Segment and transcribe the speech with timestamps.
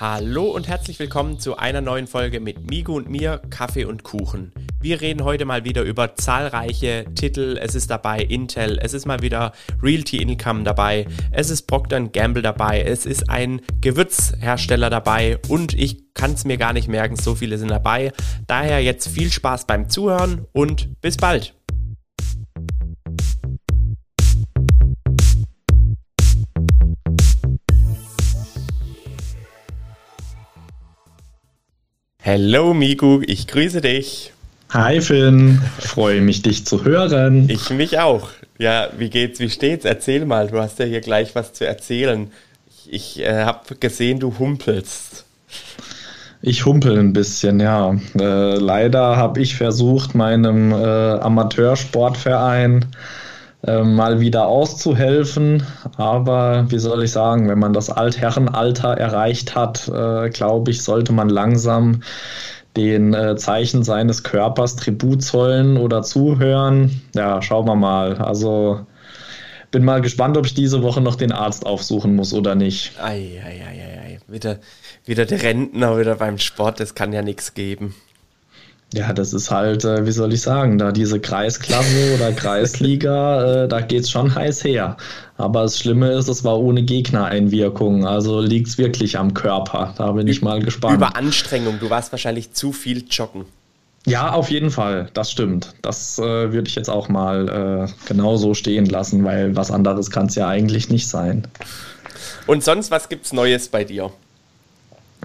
[0.00, 4.50] Hallo und herzlich willkommen zu einer neuen Folge mit Migo und mir, Kaffee und Kuchen.
[4.80, 7.58] Wir reden heute mal wieder über zahlreiche Titel.
[7.60, 9.52] Es ist dabei Intel, es ist mal wieder
[9.82, 16.14] Realty Income dabei, es ist Procter Gamble dabei, es ist ein Gewürzhersteller dabei und ich
[16.14, 18.12] kann es mir gar nicht merken, so viele sind dabei.
[18.46, 21.59] Daher jetzt viel Spaß beim Zuhören und bis bald.
[32.22, 34.34] Hello Migu, ich grüße dich.
[34.68, 37.48] Hi Finn, freue mich dich zu hören.
[37.48, 38.28] Ich mich auch.
[38.58, 39.86] Ja, wie geht's, wie steht's?
[39.86, 42.30] Erzähl mal, du hast ja hier gleich was zu erzählen.
[42.68, 45.24] Ich, ich äh, habe gesehen, du humpelst.
[46.42, 47.98] Ich humpel ein bisschen, ja.
[48.18, 52.86] Äh, leider habe ich versucht, meinem äh, Amateursportverein äh,
[53.66, 55.62] mal wieder auszuhelfen.
[55.96, 61.12] Aber wie soll ich sagen, wenn man das Altherrenalter erreicht hat, äh, glaube ich, sollte
[61.12, 62.02] man langsam
[62.76, 67.02] den äh, Zeichen seines Körpers Tribut zollen oder zuhören.
[67.14, 68.16] Ja, schauen wir mal.
[68.16, 68.86] Also
[69.70, 72.92] bin mal gespannt, ob ich diese Woche noch den Arzt aufsuchen muss oder nicht.
[73.00, 74.20] Ei, ei, ei, ei, ei.
[74.26, 74.58] Wieder,
[75.04, 77.94] wieder der Rentner wieder beim Sport, das kann ja nichts geben.
[78.92, 83.68] Ja, das ist halt, äh, wie soll ich sagen, da diese Kreisklasse oder Kreisliga, äh,
[83.68, 84.96] da geht's schon heiß her.
[85.36, 89.94] Aber das Schlimme ist, es war ohne Gegnereinwirkung, also liegt's wirklich am Körper.
[89.96, 90.96] Da bin ich mal gespannt.
[90.96, 93.44] Über Anstrengung, du warst wahrscheinlich zu viel joggen.
[94.06, 95.74] Ja, auf jeden Fall, das stimmt.
[95.82, 100.10] Das äh, würde ich jetzt auch mal äh, genau so stehen lassen, weil was anderes
[100.10, 101.46] kann es ja eigentlich nicht sein.
[102.46, 104.10] Und sonst, was gibt's Neues bei dir?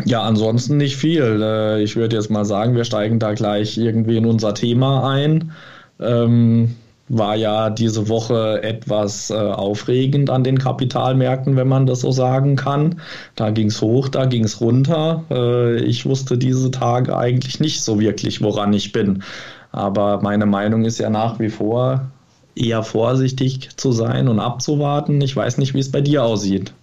[0.03, 1.41] Ja, ansonsten nicht viel.
[1.41, 5.51] Äh, ich würde jetzt mal sagen, wir steigen da gleich irgendwie in unser Thema ein.
[5.99, 6.75] Ähm,
[7.07, 12.55] war ja diese Woche etwas äh, aufregend an den Kapitalmärkten, wenn man das so sagen
[12.55, 12.99] kann.
[13.35, 15.23] Da ging es hoch, da ging es runter.
[15.29, 19.23] Äh, ich wusste diese Tage eigentlich nicht so wirklich, woran ich bin.
[19.71, 22.09] Aber meine Meinung ist ja nach wie vor
[22.55, 25.21] eher vorsichtig zu sein und abzuwarten.
[25.21, 26.73] Ich weiß nicht, wie es bei dir aussieht.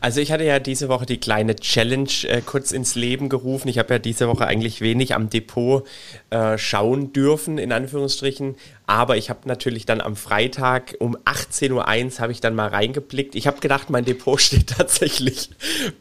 [0.00, 3.68] Also ich hatte ja diese Woche die kleine Challenge äh, kurz ins Leben gerufen.
[3.68, 5.86] Ich habe ja diese Woche eigentlich wenig am Depot
[6.30, 8.56] äh, schauen dürfen, in Anführungsstrichen.
[8.86, 13.34] Aber ich habe natürlich dann am Freitag um 18.01 Uhr habe ich dann mal reingeblickt.
[13.34, 15.50] Ich habe gedacht, mein Depot steht tatsächlich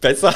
[0.02, 0.34] besser.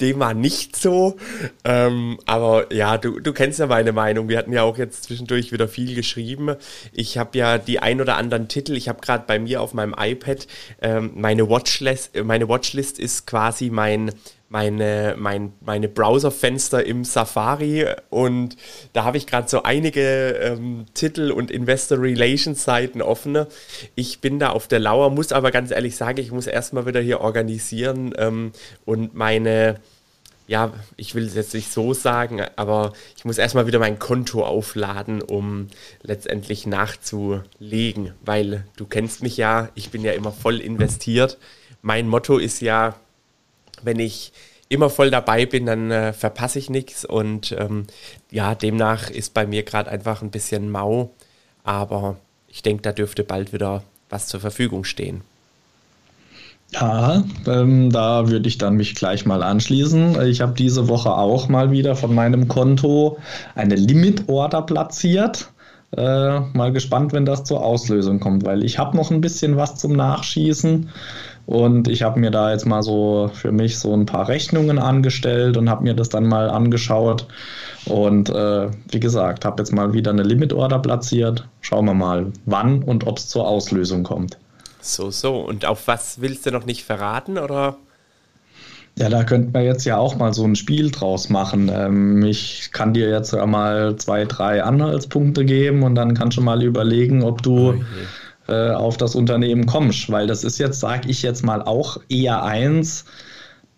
[0.00, 1.16] Dem war nicht so.
[1.64, 4.28] Ähm, aber ja, du, du kennst ja meine Meinung.
[4.28, 6.56] Wir hatten ja auch jetzt zwischendurch wieder viel geschrieben.
[6.92, 8.76] Ich habe ja die ein oder anderen Titel.
[8.76, 10.46] Ich habe gerade bei mir auf meinem iPad
[10.80, 12.16] ähm, meine Watchlist.
[12.24, 14.12] Meine Watchlist ist quasi mein
[14.50, 18.56] meine, mein, meine Browserfenster im Safari und
[18.92, 20.00] da habe ich gerade so einige
[20.42, 23.46] ähm, Titel und Investor Relations Seiten offene.
[23.94, 27.00] Ich bin da auf der Lauer, muss aber ganz ehrlich sagen, ich muss erstmal wieder
[27.00, 28.50] hier organisieren ähm,
[28.84, 29.76] und meine,
[30.48, 34.44] ja, ich will es jetzt nicht so sagen, aber ich muss erstmal wieder mein Konto
[34.44, 35.68] aufladen, um
[36.02, 41.38] letztendlich nachzulegen, weil du kennst mich ja, ich bin ja immer voll investiert.
[41.82, 42.96] Mein Motto ist ja,
[43.84, 44.32] wenn ich
[44.68, 47.04] immer voll dabei bin, dann äh, verpasse ich nichts.
[47.04, 47.86] Und ähm,
[48.30, 51.10] ja, demnach ist bei mir gerade einfach ein bisschen mau.
[51.64, 52.16] Aber
[52.48, 55.22] ich denke, da dürfte bald wieder was zur Verfügung stehen.
[56.72, 60.22] Ja, ähm, da würde ich dann mich gleich mal anschließen.
[60.28, 63.18] Ich habe diese Woche auch mal wieder von meinem Konto
[63.56, 65.50] eine Limit-Order platziert.
[65.96, 69.74] Äh, mal gespannt, wenn das zur Auslösung kommt, weil ich habe noch ein bisschen was
[69.74, 70.90] zum Nachschießen.
[71.50, 75.56] Und ich habe mir da jetzt mal so für mich so ein paar Rechnungen angestellt
[75.56, 77.26] und habe mir das dann mal angeschaut.
[77.86, 81.48] Und äh, wie gesagt, habe jetzt mal wieder eine Limit-Order platziert.
[81.60, 84.38] Schauen wir mal, wann und ob es zur Auslösung kommt.
[84.80, 85.40] So, so.
[85.40, 87.78] Und auf was willst du noch nicht verraten, oder?
[88.96, 91.68] Ja, da könnte man jetzt ja auch mal so ein Spiel draus machen.
[91.74, 96.42] Ähm, ich kann dir jetzt ja mal zwei, drei Anhaltspunkte geben und dann kannst du
[96.42, 97.70] mal überlegen, ob du.
[97.70, 97.80] Okay
[98.50, 102.42] äh, auf das Unternehmen kommst, weil das ist jetzt, sage ich jetzt mal, auch eher
[102.42, 103.04] eins,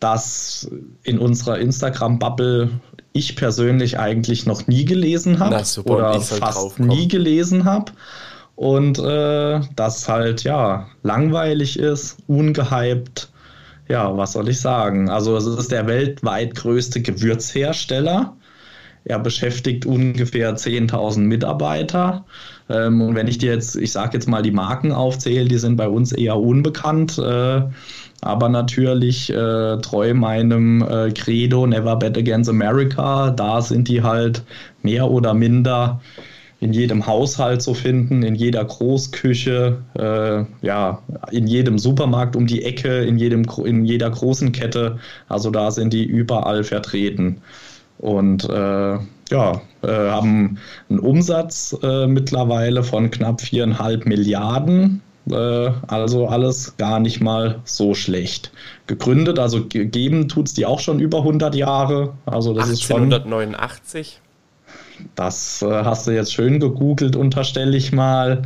[0.00, 0.68] das
[1.04, 2.70] in unserer Instagram-Bubble
[3.12, 7.92] ich persönlich eigentlich noch nie gelesen habe oder fast nie gelesen habe.
[8.54, 13.28] Und äh, das halt ja langweilig ist, ungehypt.
[13.88, 15.10] Ja, was soll ich sagen?
[15.10, 18.36] Also es ist der weltweit größte Gewürzhersteller.
[19.04, 22.24] Er beschäftigt ungefähr 10.000 Mitarbeiter.
[22.68, 25.76] Ähm, und wenn ich dir jetzt, ich sage jetzt mal die Marken aufzähle, die sind
[25.76, 27.18] bei uns eher unbekannt.
[27.18, 27.62] Äh,
[28.22, 34.44] aber natürlich äh, treu meinem äh, Credo Never Bet Against America, da sind die halt
[34.82, 36.00] mehr oder minder
[36.60, 41.02] in jedem Haushalt zu finden, in jeder Großküche, äh, ja,
[41.32, 45.00] in jedem Supermarkt um die Ecke, in, jedem, in jeder großen Kette.
[45.28, 47.42] Also da sind die überall vertreten.
[48.02, 48.98] Und äh,
[49.30, 50.58] ja, äh, haben
[50.90, 55.00] einen Umsatz äh, mittlerweile von knapp viereinhalb Milliarden.
[55.30, 58.50] Äh, also alles gar nicht mal so schlecht.
[58.88, 62.14] Gegründet, also gegeben tut es die auch schon über 100 Jahre.
[62.26, 64.00] Also das 1889.
[64.00, 65.06] ist schon.
[65.14, 68.42] Das äh, hast du jetzt schön gegoogelt, unterstelle ich mal.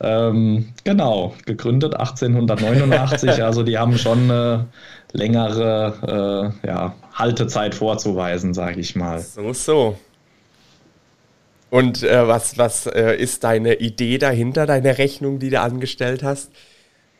[0.00, 3.44] Ähm, genau, gegründet 1889.
[3.44, 4.66] also die haben schon eine
[5.12, 9.20] längere äh, ja, Haltezeit vorzuweisen, sage ich mal.
[9.20, 9.98] So, so.
[11.70, 16.50] Und äh, was, was äh, ist deine Idee dahinter, deine Rechnung, die du angestellt hast?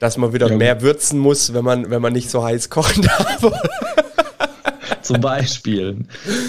[0.01, 0.57] Dass man wieder ja.
[0.57, 3.53] mehr würzen muss, wenn man, wenn man nicht so heiß kochen darf?
[5.03, 6.05] Zum Beispiel.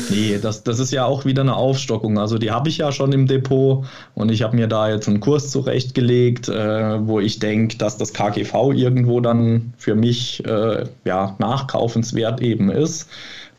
[0.10, 2.20] Nee, das, das ist ja auch wieder eine Aufstockung.
[2.20, 5.20] Also die habe ich ja schon im Depot und ich habe mir da jetzt einen
[5.20, 11.36] Kurs zurechtgelegt, äh, wo ich denke, dass das KGV irgendwo dann für mich äh, ja,
[11.40, 13.10] nachkaufenswert eben ist.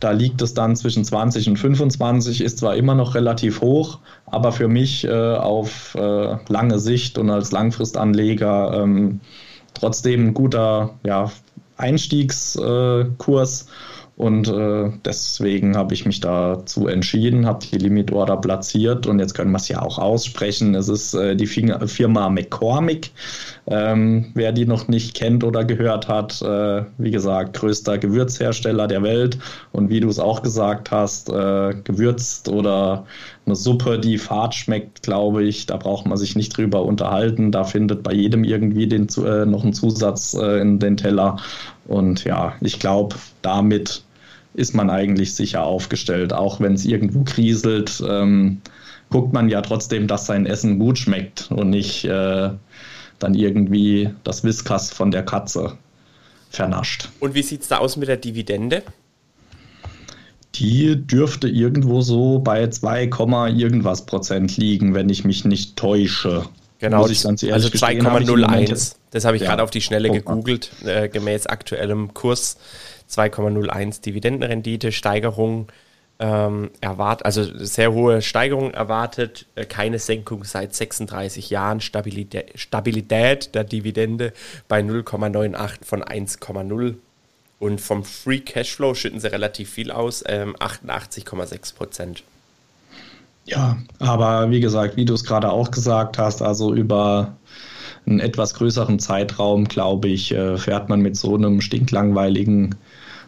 [0.02, 4.50] Da liegt es dann zwischen 20 und 25, ist zwar immer noch relativ hoch, aber
[4.50, 9.20] für mich äh, auf äh, lange Sicht und als Langfristanleger ähm,
[9.74, 11.30] trotzdem ein guter ja,
[11.76, 13.66] Einstiegskurs.
[14.22, 19.34] Und äh, deswegen habe ich mich dazu entschieden, habe die Limit Order platziert und jetzt
[19.34, 20.76] können wir es ja auch aussprechen.
[20.76, 23.10] Es ist äh, die Firma McCormick.
[23.66, 29.02] Ähm, wer die noch nicht kennt oder gehört hat, äh, wie gesagt, größter Gewürzhersteller der
[29.02, 29.38] Welt.
[29.72, 33.04] Und wie du es auch gesagt hast, äh, gewürzt oder
[33.44, 37.50] eine Suppe, die fad schmeckt, glaube ich, da braucht man sich nicht drüber unterhalten.
[37.50, 41.38] Da findet bei jedem irgendwie den, äh, noch einen Zusatz äh, in den Teller.
[41.88, 44.04] Und ja, ich glaube, damit
[44.54, 46.32] ist man eigentlich sicher aufgestellt.
[46.32, 48.60] Auch wenn es irgendwo kriselt, ähm,
[49.10, 52.50] guckt man ja trotzdem, dass sein Essen gut schmeckt und nicht äh,
[53.18, 55.76] dann irgendwie das Whiskas von der Katze
[56.50, 57.08] vernascht.
[57.20, 58.82] Und wie sieht es da aus mit der Dividende?
[60.56, 63.04] Die dürfte irgendwo so bei 2,
[63.56, 66.44] irgendwas Prozent liegen, wenn ich mich nicht täusche.
[66.78, 68.96] Genau, also 2,01.
[69.12, 69.48] Das habe ich ja.
[69.48, 72.58] gerade auf die Schnelle gegoogelt, äh, gemäß aktuellem Kurs.
[73.12, 75.68] 2,01 Dividendenrendite, Steigerung
[76.18, 83.54] ähm, erwartet, also sehr hohe Steigerung erwartet, äh, keine Senkung seit 36 Jahren, Stabilität, Stabilität
[83.54, 84.32] der Dividende
[84.68, 86.94] bei 0,98 von 1,0
[87.58, 92.22] und vom Free Cashflow schütten sie relativ viel aus, ähm, 88,6 Prozent.
[93.44, 97.36] Ja, aber wie gesagt, wie du es gerade auch gesagt hast, also über
[98.06, 102.74] einen etwas größeren Zeitraum, glaube ich, äh, fährt man mit so einem stinklangweiligen,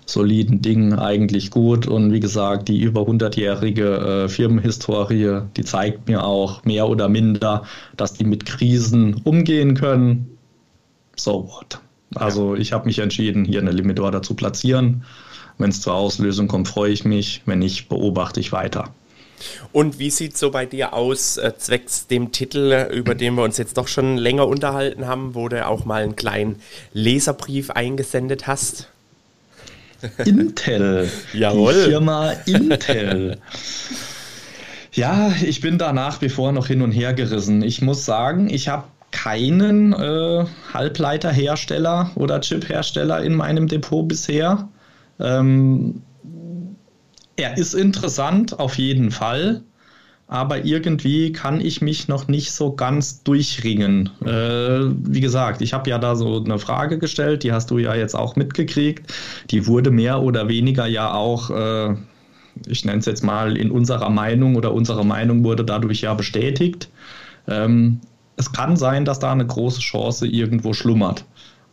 [0.06, 1.87] soliden Ding eigentlich gut.
[1.87, 7.65] Und wie gesagt, die über 100-jährige äh, Firmenhistorie, die zeigt mir auch mehr oder minder,
[7.97, 10.39] dass die mit Krisen umgehen können.
[11.17, 11.81] So what.
[12.15, 15.05] Also ich habe mich entschieden, hier eine Limit Order zu platzieren.
[15.59, 17.43] Wenn es zur Auslösung kommt, freue ich mich.
[17.47, 18.91] Wenn nicht, beobachte ich weiter.
[19.73, 23.43] Und wie sieht es so bei dir aus, äh, zwecks dem Titel, über den wir
[23.43, 26.56] uns jetzt doch schon länger unterhalten haben, wo du auch mal einen kleinen
[26.93, 28.89] Leserbrief eingesendet hast?
[30.25, 31.11] Intel.
[31.33, 31.75] Jawohl.
[31.75, 33.39] Die Firma Intel.
[34.93, 37.62] Ja, ich bin da nach wie vor noch hin und her gerissen.
[37.62, 44.69] Ich muss sagen, ich habe keinen äh, Halbleiterhersteller oder Chiphersteller in meinem Depot bisher.
[45.20, 46.03] Ähm,
[47.37, 49.63] er ist interessant, auf jeden Fall.
[50.34, 54.10] Aber irgendwie kann ich mich noch nicht so ganz durchringen.
[54.26, 57.94] Äh, wie gesagt, ich habe ja da so eine Frage gestellt, die hast du ja
[57.94, 59.14] jetzt auch mitgekriegt.
[59.53, 61.94] Die wurde mehr oder weniger ja auch, äh,
[62.67, 66.91] ich nenne es jetzt mal, in unserer Meinung oder unsere Meinung wurde dadurch ja bestätigt.
[67.46, 68.00] Ähm,
[68.34, 71.24] es kann sein, dass da eine große Chance irgendwo schlummert.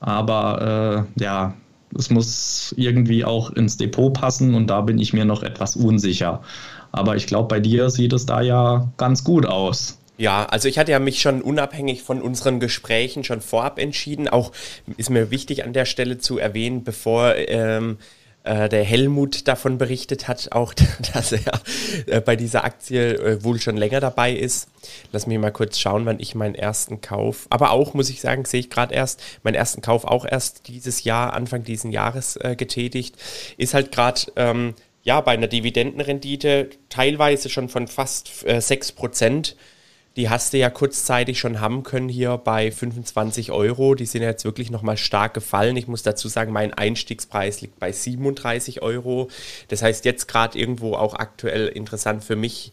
[0.02, 1.56] Aber äh, ja,
[1.98, 6.44] es muss irgendwie auch ins Depot passen und da bin ich mir noch etwas unsicher.
[6.92, 9.98] Aber ich glaube, bei dir sieht es da ja ganz gut aus.
[10.18, 14.28] Ja, also ich hatte ja mich schon unabhängig von unseren Gesprächen schon vorab entschieden.
[14.28, 14.52] Auch
[14.98, 17.98] ist mir wichtig an der Stelle zu erwähnen, bevor ähm,
[18.44, 20.74] äh, der Helmut davon berichtet hat, auch,
[21.14, 21.62] dass er
[22.08, 24.68] äh, bei dieser Aktie äh, wohl schon länger dabei ist.
[25.12, 28.46] Lass mich mal kurz schauen, wann ich meinen ersten Kauf, aber auch, muss ich sagen,
[28.46, 32.56] sehe ich gerade erst, meinen ersten Kauf auch erst dieses Jahr, Anfang diesen Jahres äh,
[32.56, 33.16] getätigt.
[33.58, 39.56] Ist halt gerade, ähm, ja, bei einer Dividendenrendite teilweise schon von fast äh, 6%.
[40.18, 43.96] Die hast du ja kurzzeitig schon haben können hier bei 25 Euro.
[43.96, 45.78] Die sind jetzt wirklich nochmal stark gefallen.
[45.78, 49.30] Ich muss dazu sagen, mein Einstiegspreis liegt bei 37 Euro.
[49.70, 52.72] Das heißt, jetzt gerade irgendwo auch aktuell interessant für mich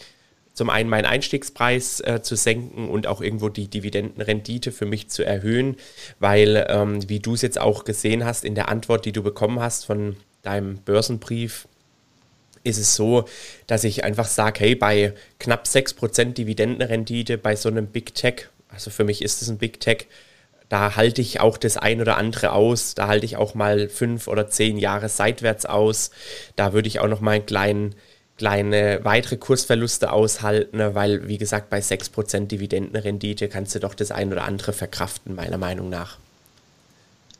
[0.52, 5.24] zum einen meinen Einstiegspreis äh, zu senken und auch irgendwo die Dividendenrendite für mich zu
[5.24, 5.76] erhöhen,
[6.18, 9.60] weil, ähm, wie du es jetzt auch gesehen hast in der Antwort, die du bekommen
[9.60, 11.68] hast von deinem Börsenbrief,
[12.68, 13.24] ist es so,
[13.66, 18.90] dass ich einfach sage, hey, bei knapp 6% Dividendenrendite bei so einem Big Tech, also
[18.90, 20.06] für mich ist es ein Big Tech,
[20.68, 22.94] da halte ich auch das ein oder andere aus.
[22.94, 26.10] Da halte ich auch mal fünf oder zehn Jahre seitwärts aus.
[26.56, 27.94] Da würde ich auch noch mal einen kleinen,
[28.36, 34.30] kleine weitere Kursverluste aushalten, weil, wie gesagt, bei 6% Dividendenrendite kannst du doch das ein
[34.30, 36.18] oder andere verkraften, meiner Meinung nach.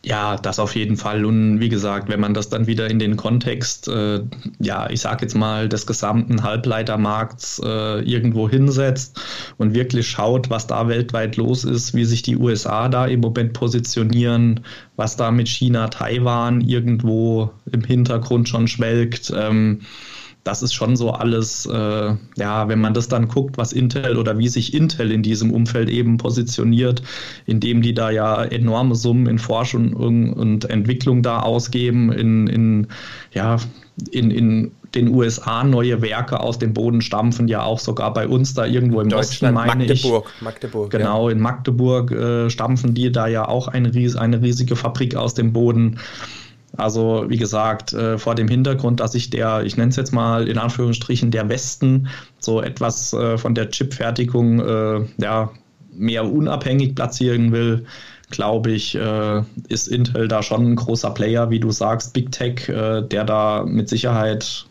[0.05, 1.25] Ja, das auf jeden Fall.
[1.25, 4.21] Und wie gesagt, wenn man das dann wieder in den Kontext, äh,
[4.61, 9.21] ja, ich sage jetzt mal, des gesamten Halbleitermarkts äh, irgendwo hinsetzt
[9.57, 13.55] und wirklich schaut, was da weltweit los ist, wie sich die USA da im Moment
[13.55, 14.61] positionieren,
[14.95, 19.33] was da mit China, Taiwan irgendwo im Hintergrund schon schwelgt.
[19.37, 19.81] Ähm,
[20.49, 24.38] das ist schon so alles, äh, ja, wenn man das dann guckt, was Intel oder
[24.38, 27.02] wie sich Intel in diesem Umfeld eben positioniert,
[27.45, 32.87] indem die da ja enorme Summen in Forschung und Entwicklung da ausgeben, in, in
[33.35, 33.59] ja,
[34.11, 38.55] in, in den USA neue Werke aus dem Boden stampfen, ja auch sogar bei uns
[38.55, 40.43] da irgendwo im Deutschland, Osten, meine Magdeburg, ich.
[40.43, 40.90] Magdeburg.
[40.90, 41.33] Genau, ja.
[41.35, 45.99] in Magdeburg äh, stampfen die da ja auch eine, eine riesige Fabrik aus dem Boden.
[46.79, 50.47] Also wie gesagt, äh, vor dem Hintergrund, dass sich der, ich nenne es jetzt mal
[50.47, 52.09] in Anführungsstrichen, der Westen
[52.39, 55.51] so etwas äh, von der Chipfertigung äh, ja,
[55.93, 57.85] mehr unabhängig platzieren will,
[58.31, 62.69] glaube ich, äh, ist Intel da schon ein großer Player, wie du sagst, Big Tech,
[62.69, 64.68] äh, der da mit Sicherheit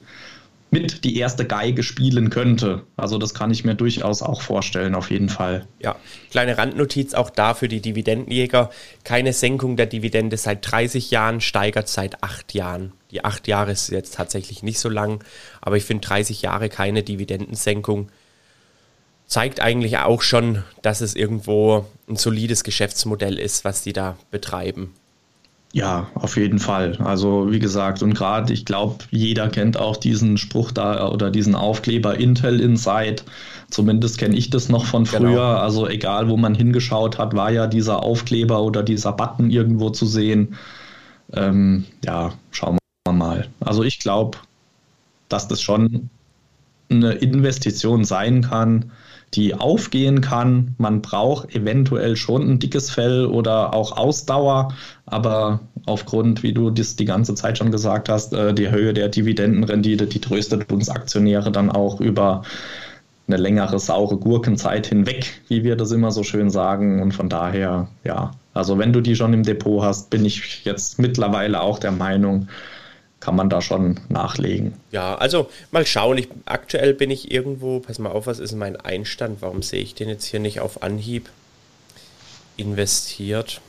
[0.69, 2.83] mit die erste Geige spielen könnte.
[2.97, 5.65] Also das kann ich mir durchaus auch vorstellen, auf jeden Fall.
[5.79, 5.95] Ja,
[6.29, 8.69] kleine Randnotiz auch da für die Dividendenjäger.
[9.03, 12.91] Keine Senkung der Dividende seit 30 Jahren, steigert seit 8 Jahren.
[13.11, 15.23] Die 8 Jahre ist jetzt tatsächlich nicht so lang,
[15.61, 18.09] aber ich finde 30 Jahre keine Dividendensenkung.
[19.25, 24.93] Zeigt eigentlich auch schon, dass es irgendwo ein solides Geschäftsmodell ist, was die da betreiben.
[25.73, 26.97] Ja, auf jeden Fall.
[27.03, 31.55] Also wie gesagt, und gerade, ich glaube, jeder kennt auch diesen Spruch da oder diesen
[31.55, 33.17] Aufkleber Intel Inside.
[33.69, 35.17] Zumindest kenne ich das noch von genau.
[35.17, 35.29] früher.
[35.29, 35.57] Genau.
[35.57, 40.05] Also egal, wo man hingeschaut hat, war ja dieser Aufkleber oder dieser Button irgendwo zu
[40.05, 40.55] sehen.
[41.33, 43.47] Ähm, ja, schauen wir mal.
[43.59, 44.37] Also ich glaube,
[45.27, 46.09] dass das schon
[46.89, 48.91] eine Investition sein kann,
[49.33, 50.75] die aufgehen kann.
[50.77, 54.73] Man braucht eventuell schon ein dickes Fell oder auch Ausdauer,
[55.05, 59.09] aber aufgrund, wie du das die ganze Zeit schon gesagt hast, äh, die Höhe der
[59.09, 62.43] Dividendenrendite, die tröstet uns Aktionäre dann auch über
[63.27, 67.01] eine längere saure Gurkenzeit hinweg, wie wir das immer so schön sagen.
[67.01, 70.99] Und von daher, ja, also wenn du die schon im Depot hast, bin ich jetzt
[70.99, 72.47] mittlerweile auch der Meinung,
[73.27, 74.75] kann man da schon nachlegen.
[74.89, 76.17] Ja, also mal schauen.
[76.17, 79.41] Ich, aktuell bin ich irgendwo, pass mal auf, was ist mein Einstand?
[79.41, 81.29] Warum sehe ich den jetzt hier nicht auf Anhieb?
[82.55, 83.59] Investiert.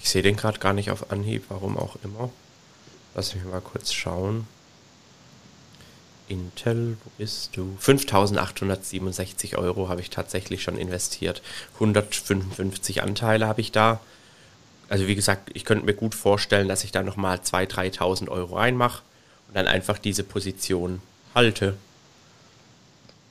[0.00, 2.30] Ich sehe den gerade gar nicht auf Anhieb, warum auch immer.
[3.14, 4.46] Lass mich mal kurz schauen.
[6.28, 7.76] Intel, wo bist du?
[7.80, 11.42] 5867 Euro habe ich tatsächlich schon investiert.
[11.74, 14.00] 155 Anteile habe ich da.
[14.88, 18.56] Also wie gesagt, ich könnte mir gut vorstellen, dass ich da nochmal 2.000, 3.000 Euro
[18.56, 19.02] reinmache
[19.48, 21.00] und dann einfach diese Position
[21.34, 21.74] halte.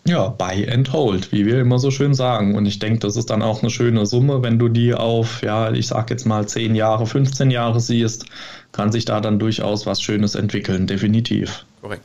[0.08, 2.56] Ja, buy and hold, wie wir immer so schön sagen.
[2.56, 5.72] Und ich denke, das ist dann auch eine schöne Summe, wenn du die auf, ja,
[5.72, 8.26] ich sag jetzt mal 10 Jahre, 15 Jahre siehst,
[8.72, 11.66] kann sich da dann durchaus was Schönes entwickeln, definitiv.
[11.82, 12.04] Korrekt.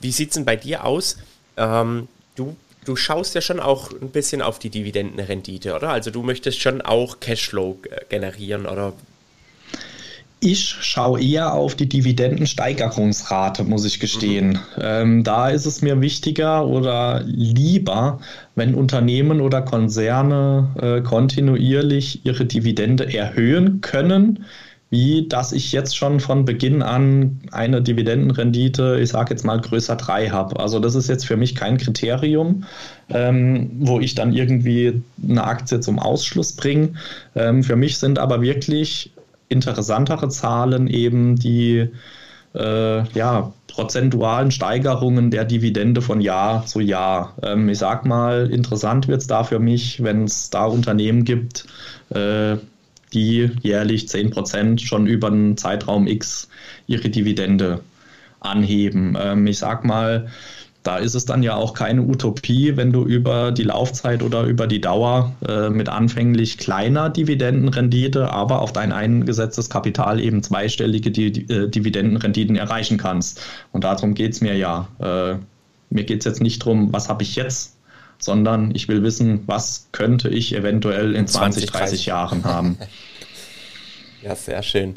[0.00, 1.18] Wie sieht es denn bei dir aus?
[1.56, 2.56] Ähm, du
[2.88, 5.90] du schaust ja schon auch ein bisschen auf die Dividendenrendite, oder?
[5.90, 7.78] Also du möchtest schon auch Cashflow
[8.08, 8.94] generieren, oder?
[10.40, 14.50] Ich schaue eher auf die Dividendensteigerungsrate, muss ich gestehen.
[14.50, 14.58] Mhm.
[14.80, 18.20] Ähm, da ist es mir wichtiger oder lieber,
[18.54, 24.44] wenn Unternehmen oder Konzerne äh, kontinuierlich ihre Dividende erhöhen können,
[24.90, 29.96] wie dass ich jetzt schon von Beginn an eine Dividendenrendite, ich sage jetzt mal größer
[29.96, 30.58] 3 habe.
[30.58, 32.64] Also das ist jetzt für mich kein Kriterium,
[33.10, 36.94] ähm, wo ich dann irgendwie eine Aktie zum Ausschluss bringe.
[37.34, 39.12] Ähm, für mich sind aber wirklich
[39.48, 41.88] interessantere Zahlen eben die
[42.54, 47.34] äh, ja, prozentualen Steigerungen der Dividende von Jahr zu Jahr.
[47.42, 51.66] Ähm, ich sage mal, interessant wird es da für mich, wenn es da Unternehmen gibt,
[52.10, 52.56] äh,
[53.12, 56.48] die jährlich 10% schon über einen Zeitraum X
[56.86, 57.80] ihre Dividende
[58.40, 59.16] anheben.
[59.20, 60.28] Ähm, ich sag mal,
[60.82, 64.66] da ist es dann ja auch keine Utopie, wenn du über die Laufzeit oder über
[64.66, 71.26] die Dauer äh, mit anfänglich kleiner Dividendenrendite, aber auf dein eingesetztes Kapital eben zweistellige Di
[71.26, 73.42] äh, Dividendenrenditen erreichen kannst.
[73.72, 74.88] Und darum geht es mir ja.
[74.98, 75.36] Äh,
[75.90, 77.77] mir geht es jetzt nicht darum, was habe ich jetzt,
[78.18, 82.78] sondern ich will wissen, was könnte ich eventuell in 20, 20 30 Jahren haben.
[84.20, 84.96] Ja, sehr schön.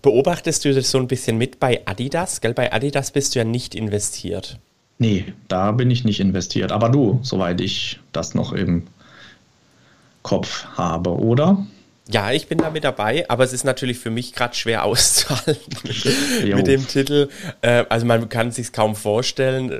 [0.00, 2.40] Beobachtest du das so ein bisschen mit bei Adidas?
[2.40, 2.54] Gell?
[2.54, 4.58] Bei Adidas bist du ja nicht investiert.
[4.98, 6.72] Nee, da bin ich nicht investiert.
[6.72, 8.86] Aber du, soweit ich das noch im
[10.22, 11.66] Kopf habe, oder?
[12.08, 15.76] Ja, ich bin da mit dabei, aber es ist natürlich für mich gerade schwer auszuhalten
[16.54, 17.28] mit dem Titel.
[17.62, 19.70] Äh, also man kann es sich kaum vorstellen.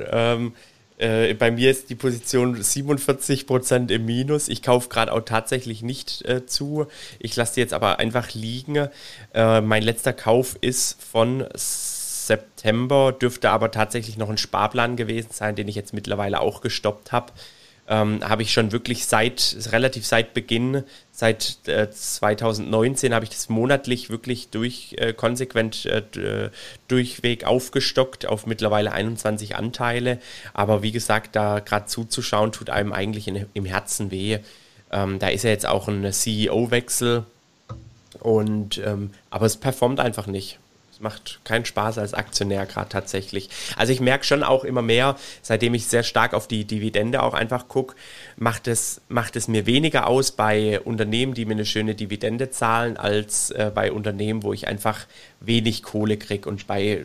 [0.99, 4.49] Äh, bei mir ist die Position 47% im Minus.
[4.49, 6.87] Ich kaufe gerade auch tatsächlich nicht äh, zu.
[7.19, 8.89] Ich lasse die jetzt aber einfach liegen.
[9.35, 15.55] Äh, mein letzter Kauf ist von September, dürfte aber tatsächlich noch ein Sparplan gewesen sein,
[15.55, 17.33] den ich jetzt mittlerweile auch gestoppt habe
[17.89, 23.49] ähm, habe ich schon wirklich seit, relativ seit Beginn, seit äh, 2019 habe ich das
[23.49, 26.51] monatlich wirklich durch, äh, konsequent äh,
[26.89, 30.19] durchweg aufgestockt auf mittlerweile 21 Anteile.
[30.53, 34.39] Aber wie gesagt, da gerade zuzuschauen, tut einem eigentlich in, im Herzen weh.
[34.91, 37.25] Ähm, da ist ja jetzt auch ein CEO-Wechsel.
[38.21, 40.59] Und ähm, aber es performt einfach nicht.
[40.97, 43.51] Es macht keinen Spaß als Aktionär gerade tatsächlich.
[43.77, 47.35] Also ich merke schon auch immer mehr, seitdem ich sehr stark auf die Dividende auch
[47.35, 47.97] einfach gucke,
[48.39, 52.97] macht es, macht es mir weniger aus bei Unternehmen, die mir eine schöne Dividende zahlen,
[52.97, 55.05] als äh, bei Unternehmen, wo ich einfach
[55.41, 56.49] wenig Kohle kriege.
[56.49, 57.05] Und bei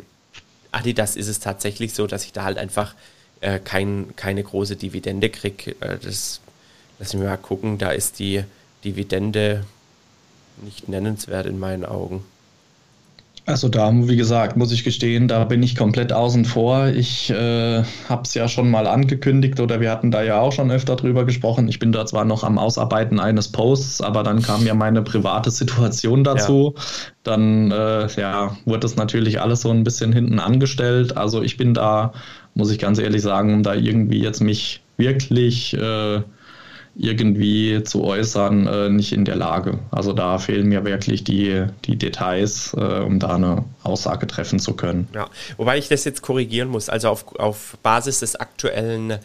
[0.72, 2.96] Adidas ist es tatsächlich so, dass ich da halt einfach
[3.42, 5.72] äh, kein, keine große Dividende kriege.
[5.82, 6.40] Äh, das
[6.98, 8.46] lassen wir mal gucken, da ist die
[8.86, 9.66] Dividende
[10.62, 12.24] nicht nennenswert in meinen Augen.
[13.46, 16.88] Also da, wie gesagt, muss ich gestehen, da bin ich komplett außen vor.
[16.88, 20.70] Ich äh, habe es ja schon mal angekündigt oder wir hatten da ja auch schon
[20.70, 21.68] öfter drüber gesprochen.
[21.68, 25.50] Ich bin da zwar noch am Ausarbeiten eines Posts, aber dann kam ja meine private
[25.50, 26.76] Situation dazu.
[26.76, 26.84] Ja.
[27.24, 31.18] Dann äh, ja, wurde das natürlich alles so ein bisschen hinten angestellt.
[31.18, 32.14] Also ich bin da,
[32.54, 35.74] muss ich ganz ehrlich sagen, um da irgendwie jetzt mich wirklich...
[35.74, 36.22] Äh,
[36.96, 39.80] irgendwie zu äußern, äh, nicht in der Lage.
[39.92, 44.74] Also da fehlen mir wirklich die, die Details, äh, um da eine Aussage treffen zu
[44.74, 45.08] können.
[45.14, 46.90] Ja, wobei ich das jetzt korrigieren muss.
[46.90, 49.20] Also auf, auf Basis des aktuellen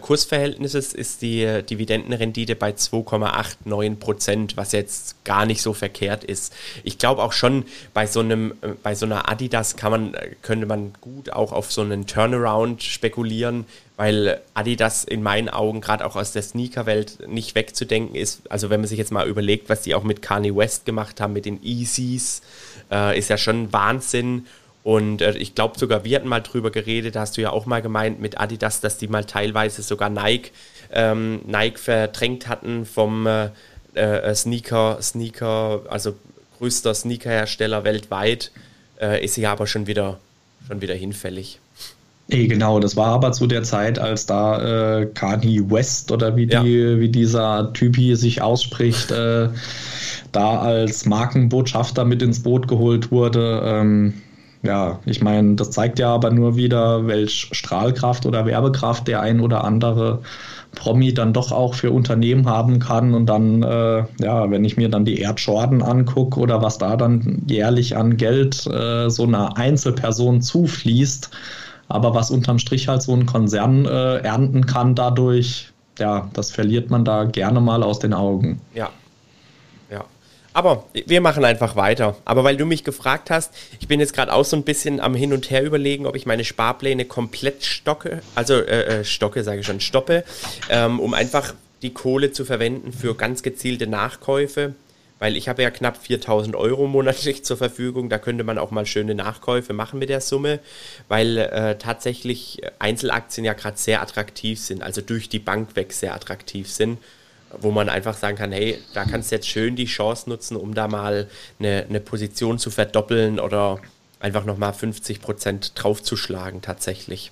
[0.00, 6.54] Kursverhältnisses ist die Dividendenrendite bei 2,89 Prozent, was jetzt gar nicht so verkehrt ist.
[6.84, 10.66] Ich glaube auch schon bei so einem, äh, bei so einer Adidas kann man, könnte
[10.66, 13.66] man gut auch auf so einen Turnaround spekulieren,
[13.96, 18.50] weil Adidas in meinen Augen gerade auch aus der Sneakerwelt nicht wegzudenken ist.
[18.50, 21.34] Also wenn man sich jetzt mal überlegt, was die auch mit Kanye West gemacht haben,
[21.34, 22.42] mit den Yeezys,
[22.90, 24.46] äh, ist ja schon Wahnsinn.
[24.84, 27.64] Und äh, ich glaube sogar, wir hatten mal drüber geredet, da hast du ja auch
[27.64, 30.52] mal gemeint mit Adidas, dass die mal teilweise sogar Nike,
[30.92, 33.48] ähm, Nike verdrängt hatten vom äh,
[33.94, 36.14] äh, Sneaker, Sneaker, also
[36.58, 38.52] größter Sneakerhersteller weltweit,
[39.00, 40.18] äh, ist ja aber schon wieder,
[40.68, 41.60] schon wieder hinfällig.
[42.28, 46.46] Nee, genau, das war aber zu der Zeit, als da äh, Kanye West oder wie,
[46.46, 46.64] die, ja.
[46.98, 49.48] wie dieser Typ hier sich ausspricht, äh,
[50.32, 53.62] da als Markenbotschafter mit ins Boot geholt wurde.
[53.64, 54.14] Ähm,
[54.64, 59.40] ja, ich meine, das zeigt ja aber nur wieder, welch Strahlkraft oder Werbekraft der ein
[59.40, 60.20] oder andere
[60.74, 63.12] Promi dann doch auch für Unternehmen haben kann.
[63.12, 67.42] Und dann, äh, ja, wenn ich mir dann die Jordan angucke oder was da dann
[67.46, 71.30] jährlich an Geld äh, so einer Einzelperson zufließt,
[71.88, 76.90] aber was unterm Strich halt so ein Konzern äh, ernten kann dadurch, ja, das verliert
[76.90, 78.62] man da gerne mal aus den Augen.
[78.74, 78.88] Ja,
[80.54, 82.16] aber wir machen einfach weiter.
[82.24, 85.14] Aber weil du mich gefragt hast, ich bin jetzt gerade auch so ein bisschen am
[85.14, 89.60] Hin und Her überlegen, ob ich meine Sparpläne komplett stocke, also äh, äh, stocke, sage
[89.60, 90.24] ich schon, stoppe,
[90.70, 94.74] ähm, um einfach die Kohle zu verwenden für ganz gezielte Nachkäufe.
[95.18, 98.08] Weil ich habe ja knapp 4000 Euro monatlich zur Verfügung.
[98.08, 100.60] Da könnte man auch mal schöne Nachkäufe machen mit der Summe,
[101.08, 106.14] weil äh, tatsächlich Einzelaktien ja gerade sehr attraktiv sind, also durch die Bank weg sehr
[106.14, 106.98] attraktiv sind
[107.60, 110.74] wo man einfach sagen kann, hey, da kannst du jetzt schön die Chance nutzen, um
[110.74, 113.78] da mal eine, eine Position zu verdoppeln oder
[114.20, 117.30] einfach nochmal 50 Prozent draufzuschlagen tatsächlich.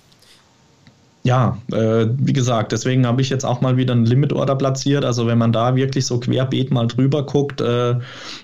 [1.23, 5.05] Ja, äh, wie gesagt, deswegen habe ich jetzt auch mal wieder einen Limit-Order platziert.
[5.05, 7.95] Also wenn man da wirklich so querbeet mal drüber guckt, äh,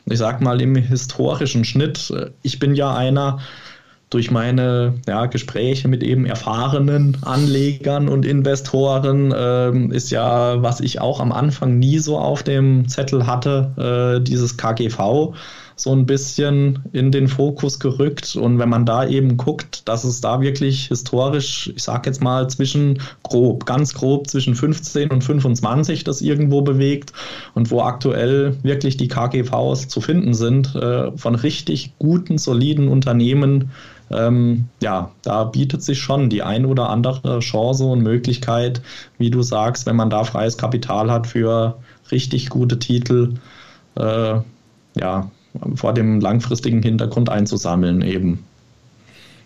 [0.05, 3.39] ich sag mal im historischen Schnitt, äh, ich bin ja einer,
[4.09, 10.99] durch meine ja, Gespräche mit eben erfahrenen Anlegern und Investoren ähm, ist ja, was ich
[10.99, 15.33] auch am Anfang nie so auf dem Zettel hatte, äh, dieses KGV
[15.79, 18.35] so ein bisschen in den Fokus gerückt.
[18.35, 22.49] Und wenn man da eben guckt, dass es da wirklich historisch, ich sage jetzt mal
[22.49, 27.13] zwischen grob, ganz grob zwischen 15 und 25 das irgendwo bewegt
[27.53, 33.71] und wo aktuell wirklich die KGVs zu finden sind, äh, von richtig guten, soliden Unternehmen,
[34.11, 38.81] ähm, ja, da bietet sich schon die ein oder andere Chance und Möglichkeit,
[39.17, 41.77] wie du sagst, wenn man da freies Kapital hat für
[42.11, 43.35] richtig gute Titel,
[43.95, 44.39] äh,
[44.95, 45.31] ja,
[45.75, 48.45] vor dem langfristigen Hintergrund einzusammeln eben.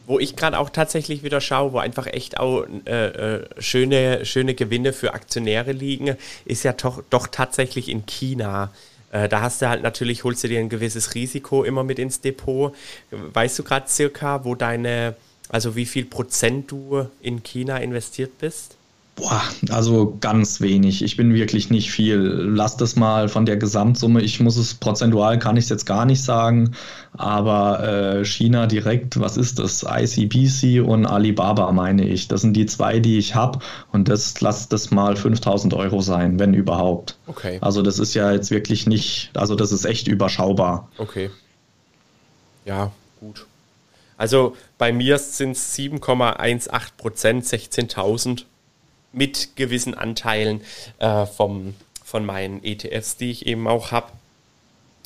[0.06, 4.54] Wo ich gerade auch tatsächlich wieder schaue, wo einfach echt auch äh, äh, schöne, schöne
[4.54, 8.71] Gewinne für Aktionäre liegen, ist ja doch, doch tatsächlich in China.
[9.12, 12.19] Äh, da hast du halt natürlich, holst du dir ein gewisses Risiko immer mit ins
[12.19, 12.76] Depot.
[13.12, 15.15] Weißt du gerade circa, wo deine,
[15.47, 18.76] also wie viel Prozent du in China investiert bist?
[19.15, 21.04] Boah, also ganz wenig.
[21.04, 22.17] Ich bin wirklich nicht viel.
[22.17, 24.21] Lass das mal von der Gesamtsumme.
[24.21, 26.71] Ich muss es prozentual, kann ich es jetzt gar nicht sagen.
[27.15, 29.86] Aber äh, China direkt, was ist das?
[29.88, 32.28] ICBC und Alibaba meine ich.
[32.28, 33.60] Das sind die zwei, die ich habe.
[33.91, 37.15] Und das lass das mal 5000 Euro sein, wenn überhaupt.
[37.28, 37.60] Okay.
[37.62, 40.89] Also das ist ja jetzt wirklich nicht, also das ist echt überschaubar.
[40.97, 41.30] Okay.
[42.65, 43.45] Ja, gut.
[44.17, 48.45] Also bei mir sind es 7,18 Prozent, 16.000
[49.13, 50.62] mit gewissen Anteilen
[50.99, 54.12] äh, vom, von meinen ETFs, die ich eben auch habe.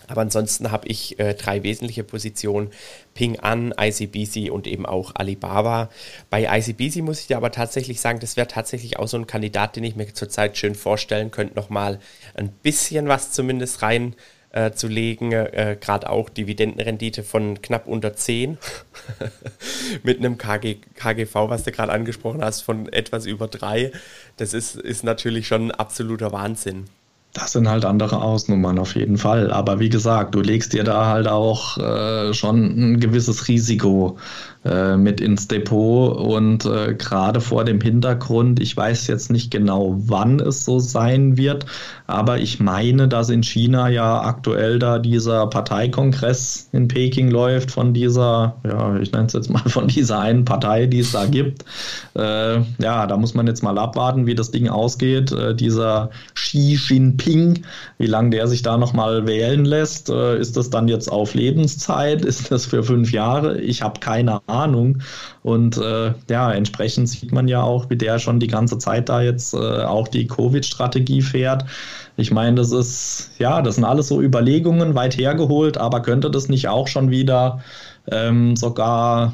[0.07, 2.71] Aber ansonsten habe ich äh, drei wesentliche Positionen:
[3.13, 5.89] Ping An, ICBC und eben auch Alibaba.
[6.29, 9.75] Bei ICBC muss ich dir aber tatsächlich sagen, das wäre tatsächlich auch so ein Kandidat,
[9.75, 11.99] den ich mir zurzeit schön vorstellen könnte, nochmal
[12.35, 14.15] ein bisschen was zumindest rein
[14.57, 18.57] äh, zu legen, äh, gerade auch Dividendenrendite von knapp unter 10
[20.03, 23.91] mit einem KG, KGV, was du gerade angesprochen hast, von etwas über 3.
[24.37, 26.85] Das ist, ist natürlich schon ein absoluter Wahnsinn.
[27.33, 29.51] Das sind halt andere Ausnummern auf jeden Fall.
[29.51, 34.17] Aber wie gesagt, du legst dir da halt auch äh, schon ein gewisses Risiko
[34.67, 39.95] äh, mit ins Depot und äh, gerade vor dem Hintergrund, ich weiß jetzt nicht genau,
[39.97, 41.65] wann es so sein wird,
[42.05, 47.93] aber ich meine, dass in China ja aktuell da dieser Parteikongress in Peking läuft von
[47.93, 51.63] dieser, ja, ich nenne es jetzt mal von dieser einen Partei, die es da gibt.
[52.15, 55.31] Äh, ja, da muss man jetzt mal abwarten, wie das Ding ausgeht.
[55.31, 57.63] Äh, dieser Xi Jinping,
[57.97, 60.09] wie lange der sich da nochmal wählen lässt.
[60.09, 62.25] Äh, ist das dann jetzt auf Lebenszeit?
[62.25, 63.61] Ist das für fünf Jahre?
[63.61, 64.56] Ich habe keine Ahnung.
[64.57, 64.99] Ahnung.
[65.43, 69.21] Und äh, ja, entsprechend sieht man ja auch, wie der schon die ganze Zeit da
[69.21, 71.65] jetzt äh, auch die Covid-Strategie fährt.
[72.17, 76.49] Ich meine, das ist, ja, das sind alles so Überlegungen weit hergeholt, aber könnte das
[76.49, 77.61] nicht auch schon wieder
[78.11, 79.33] ähm, sogar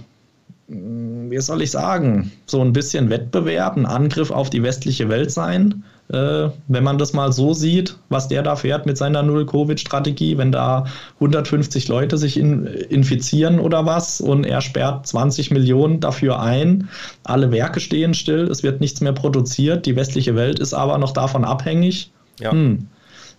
[0.68, 5.32] hm, wie soll ich sagen, so ein bisschen Wettbewerb, ein Angriff auf die westliche Welt
[5.32, 10.38] sein äh, wenn man das mal so sieht, was der da fährt mit seiner Null-Covid-Strategie,
[10.38, 10.86] wenn da
[11.16, 16.90] 150 Leute sich in, infizieren oder was und er sperrt 20 Millionen dafür ein,
[17.24, 21.12] alle Werke stehen still, es wird nichts mehr produziert, die westliche Welt ist aber noch
[21.12, 22.12] davon abhängig.
[22.40, 22.52] Ja.
[22.52, 22.88] Hm.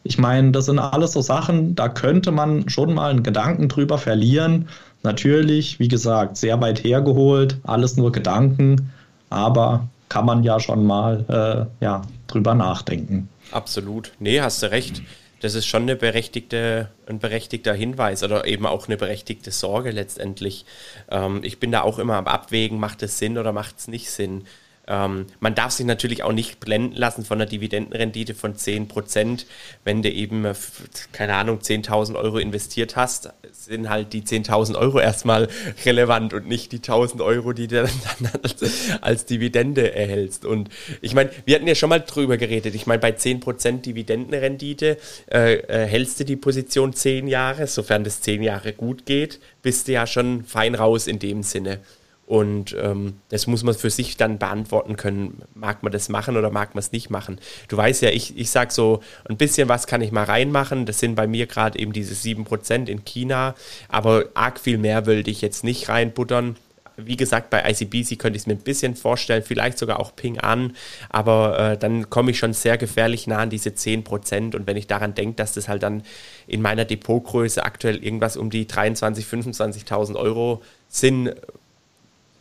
[0.06, 3.96] Ich meine, das sind alles so Sachen, da könnte man schon mal einen Gedanken drüber
[3.96, 4.68] verlieren.
[5.02, 8.92] Natürlich, wie gesagt, sehr weit hergeholt, alles nur Gedanken,
[9.30, 11.24] aber kann man ja schon mal
[11.80, 13.28] äh, ja, drüber nachdenken.
[13.50, 14.12] Absolut.
[14.18, 15.02] Nee, hast du recht.
[15.40, 20.64] Das ist schon eine berechtigte, ein berechtigter Hinweis oder eben auch eine berechtigte Sorge letztendlich.
[21.10, 24.10] Ähm, ich bin da auch immer am Abwägen, macht es Sinn oder macht es nicht
[24.10, 24.46] Sinn.
[24.86, 29.46] Ähm, man darf sich natürlich auch nicht blenden lassen von einer Dividendenrendite von 10%.
[29.82, 30.54] Wenn du eben, äh,
[31.12, 35.48] keine Ahnung, 10.000 Euro investiert hast, sind halt die 10.000 Euro erstmal
[35.86, 37.82] relevant und nicht die 1.000 Euro, die du
[38.20, 40.44] dann als, als Dividende erhältst.
[40.44, 40.68] Und
[41.00, 42.74] ich meine, wir hatten ja schon mal drüber geredet.
[42.74, 44.98] Ich meine, bei 10% Dividendenrendite
[45.32, 49.88] äh, äh, hältst du die Position 10 Jahre, sofern das 10 Jahre gut geht, bist
[49.88, 51.80] du ja schon fein raus in dem Sinne.
[52.26, 55.42] Und ähm, das muss man für sich dann beantworten können.
[55.54, 57.38] Mag man das machen oder mag man es nicht machen?
[57.68, 60.86] Du weißt ja, ich, ich sage so, ein bisschen was kann ich mal reinmachen.
[60.86, 63.54] Das sind bei mir gerade eben diese 7% in China.
[63.88, 66.56] Aber arg viel mehr würde ich jetzt nicht reinbuttern.
[66.96, 70.38] Wie gesagt, bei ICBC könnte ich es mir ein bisschen vorstellen, vielleicht sogar auch Ping
[70.38, 70.76] an,
[71.08, 74.54] aber äh, dann komme ich schon sehr gefährlich nah an diese 10%.
[74.54, 76.04] Und wenn ich daran denke, dass das halt dann
[76.46, 81.34] in meiner Depotgröße aktuell irgendwas um die 23.000, 25.000 Euro sind,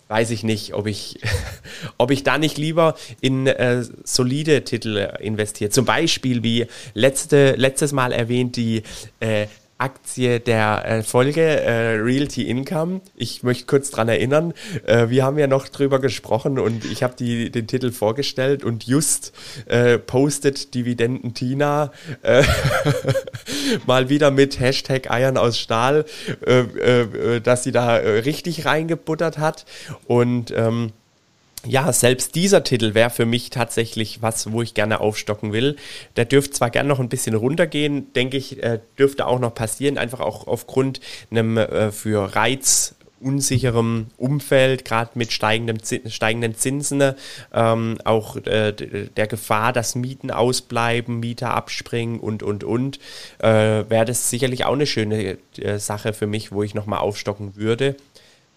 [0.07, 1.19] weiß ich nicht, ob ich,
[1.97, 5.69] ob ich da nicht lieber in äh, solide Titel investiere.
[5.69, 8.83] Zum Beispiel wie letzte, letztes Mal erwähnt die
[9.19, 13.01] äh, Aktie der äh, Folge, äh, Realty Income.
[13.15, 14.53] Ich möchte kurz daran erinnern,
[14.85, 19.33] äh, wir haben ja noch drüber gesprochen und ich habe den Titel vorgestellt und just
[19.65, 22.43] äh, postet Dividenden Tina äh,
[23.85, 26.05] mal wieder mit Hashtag Eiern aus Stahl,
[26.45, 29.65] äh, dass sie da richtig reingebuttert hat
[30.05, 30.91] und ähm,
[31.65, 35.77] ja, selbst dieser Titel wäre für mich tatsächlich was, wo ich gerne aufstocken will.
[36.17, 39.97] Der dürfte zwar gerne noch ein bisschen runtergehen, denke ich, äh, dürfte auch noch passieren,
[39.97, 40.99] einfach auch aufgrund
[41.31, 47.13] einem äh, für Reiz unsicherem Umfeld, gerade mit steigendem, steigenden Zinsen,
[47.53, 52.99] ähm, auch äh, der Gefahr, dass Mieten ausbleiben, Mieter abspringen und, und, und,
[53.39, 57.55] äh, wäre das sicherlich auch eine schöne äh, Sache für mich, wo ich nochmal aufstocken
[57.55, 57.95] würde.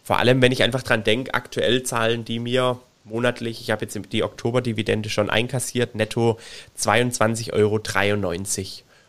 [0.02, 3.98] Vor allem, wenn ich einfach dran denke, aktuell zahlen die mir monatlich, ich habe jetzt
[4.12, 6.38] die Oktoberdividende schon einkassiert, netto
[6.78, 7.80] 22,93 Euro.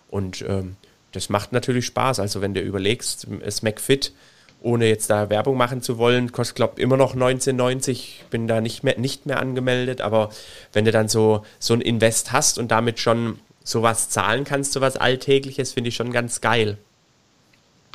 [0.10, 0.76] Und ähm,
[1.12, 2.20] das macht natürlich Spaß.
[2.20, 4.14] Also wenn du überlegst, SmackFit,
[4.62, 8.26] ohne jetzt da Werbung machen zu wollen, kostet, glaube ich, immer noch 19,90.
[8.30, 10.30] Bin da nicht mehr, nicht mehr angemeldet, aber
[10.74, 14.96] wenn du dann so, so ein Invest hast und damit schon sowas zahlen kannst, sowas
[14.96, 16.78] Alltägliches, finde ich schon ganz geil.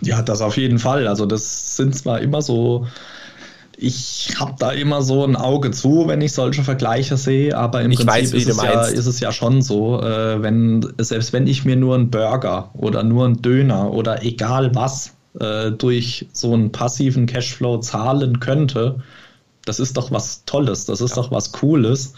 [0.03, 1.07] Ja, das auf jeden Fall.
[1.07, 2.87] Also das sind zwar immer so
[3.83, 7.91] ich habe da immer so ein Auge zu, wenn ich solche Vergleiche sehe, aber im
[7.91, 11.47] ich Prinzip weiß, ist, es ja, ist, es ja, schon so, äh, wenn, selbst wenn
[11.47, 16.55] ich mir nur einen Burger oder nur einen Döner oder egal was äh, durch so
[16.55, 19.01] einen passiven Cashflow zahlen könnte,
[19.65, 21.23] das ist doch was Tolles, das ist ja.
[21.23, 22.15] doch was Cooles.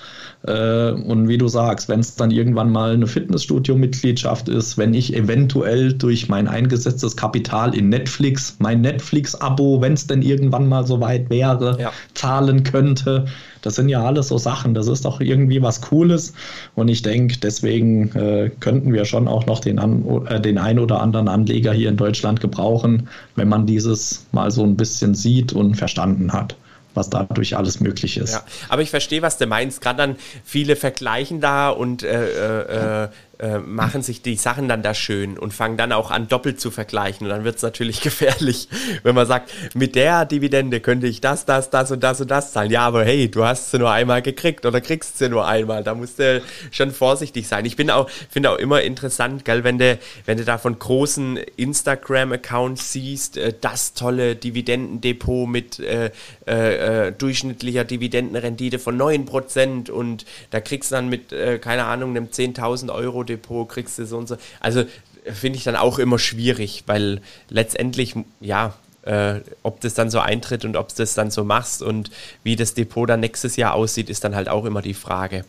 [0.47, 5.15] Äh, und wie du sagst, wenn es dann irgendwann mal eine Fitnessstudio-Mitgliedschaft ist, wenn ich
[5.15, 11.01] eventuell durch mein eingesetztes Kapital in Netflix, mein Netflix-Abo, wenn es denn irgendwann mal so
[11.01, 11.93] weit wäre, ja.
[12.15, 13.27] zahlen könnte,
[13.61, 14.75] das sind ja alles so Sachen.
[14.75, 16.33] Das ist doch irgendwie was Cooles.
[16.75, 20.79] Und ich denke, deswegen äh, könnten wir schon auch noch den, an, äh, den ein
[20.79, 25.53] oder anderen Anleger hier in Deutschland gebrauchen, wenn man dieses mal so ein bisschen sieht
[25.53, 26.57] und verstanden hat
[26.95, 28.33] was dadurch alles möglich ist.
[28.33, 29.81] Ja, aber ich verstehe, was du meinst.
[29.81, 33.09] Gerade dann viele vergleichen da und äh, äh,
[33.41, 36.71] äh, machen sich die Sachen dann da schön und fangen dann auch an, doppelt zu
[36.71, 37.27] vergleichen.
[37.27, 38.69] Und dann wird es natürlich gefährlich,
[39.03, 42.53] wenn man sagt, mit der Dividende könnte ich das, das, das und das und das
[42.53, 42.71] zahlen.
[42.71, 45.83] Ja, aber hey, du hast sie nur einmal gekriegt oder kriegst sie nur einmal.
[45.83, 47.65] Da musst du schon vorsichtig sein.
[47.65, 51.39] Ich bin auch, finde auch immer interessant, gell, wenn du, wenn du da von großen
[51.57, 56.11] Instagram-Accounts siehst, äh, das tolle Dividendendepot mit äh,
[56.47, 62.11] äh, äh durchschnittlicher Dividendenrendite von 9% und da kriegst du dann mit, äh, keine Ahnung,
[62.11, 64.37] einem 10.000 Euro Depot kriegst du so und so.
[64.61, 64.85] Also
[65.25, 70.65] finde ich dann auch immer schwierig, weil letztendlich, ja, äh, ob das dann so eintritt
[70.65, 72.11] und ob du das dann so machst und
[72.43, 75.45] wie das Depot dann nächstes Jahr aussieht, ist dann halt auch immer die Frage.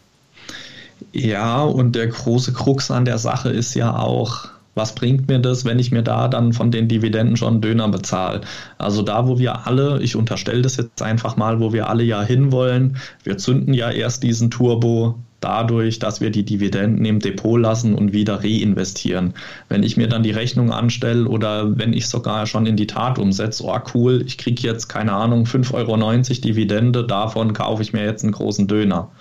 [1.11, 5.65] Ja, und der große Krux an der Sache ist ja auch, was bringt mir das,
[5.65, 8.41] wenn ich mir da dann von den Dividenden schon Döner bezahle?
[8.77, 12.21] Also da, wo wir alle, ich unterstelle das jetzt einfach mal, wo wir alle ja
[12.21, 17.93] hinwollen, wir zünden ja erst diesen Turbo dadurch, dass wir die Dividenden im Depot lassen
[17.93, 19.35] und wieder reinvestieren.
[19.69, 23.19] Wenn ich mir dann die Rechnung anstelle oder wenn ich sogar schon in die Tat
[23.19, 28.03] umsetze, oh cool, ich kriege jetzt, keine Ahnung, 5,90 Euro Dividende, davon kaufe ich mir
[28.03, 29.11] jetzt einen großen Döner.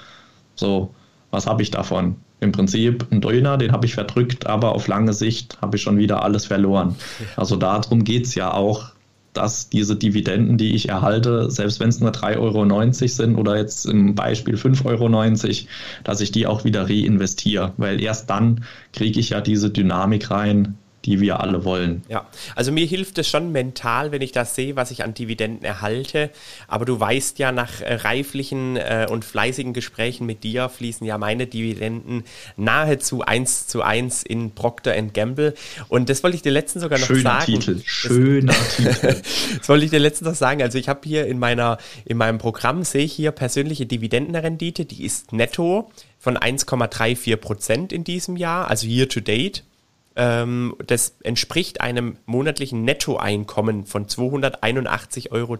[0.54, 0.94] So,
[1.30, 2.16] was habe ich davon?
[2.40, 5.98] Im Prinzip ein Döner, den habe ich verdrückt, aber auf lange Sicht habe ich schon
[5.98, 6.96] wieder alles verloren.
[7.36, 8.93] Also darum geht es ja auch,
[9.34, 13.86] dass diese Dividenden, die ich erhalte, selbst wenn es nur 3,90 Euro sind oder jetzt
[13.86, 15.68] im Beispiel 5,90 Euro,
[16.04, 20.78] dass ich die auch wieder reinvestiere, weil erst dann kriege ich ja diese Dynamik rein,
[21.04, 22.02] die wir alle wollen.
[22.08, 25.64] Ja, also mir hilft es schon mental, wenn ich das sehe, was ich an Dividenden
[25.64, 26.30] erhalte.
[26.68, 31.18] Aber du weißt ja, nach äh, reiflichen äh, und fleißigen Gesprächen mit dir fließen ja
[31.18, 32.24] meine Dividenden
[32.56, 35.54] nahezu eins zu eins in Procter Gamble.
[35.88, 37.44] Und das wollte ich dir letztens sogar noch Schöner sagen.
[37.44, 37.80] Titel.
[37.84, 39.22] Schöner das, Titel.
[39.58, 40.62] das wollte ich dir letztens noch sagen.
[40.62, 45.04] Also ich habe hier in meiner in meinem Programm sehe ich hier persönliche Dividendenrendite, die
[45.04, 49.62] ist netto von 1,34 Prozent in diesem Jahr, also year to date.
[50.16, 55.56] Ähm, das entspricht einem monatlichen Nettoeinkommen von 281,62 Euro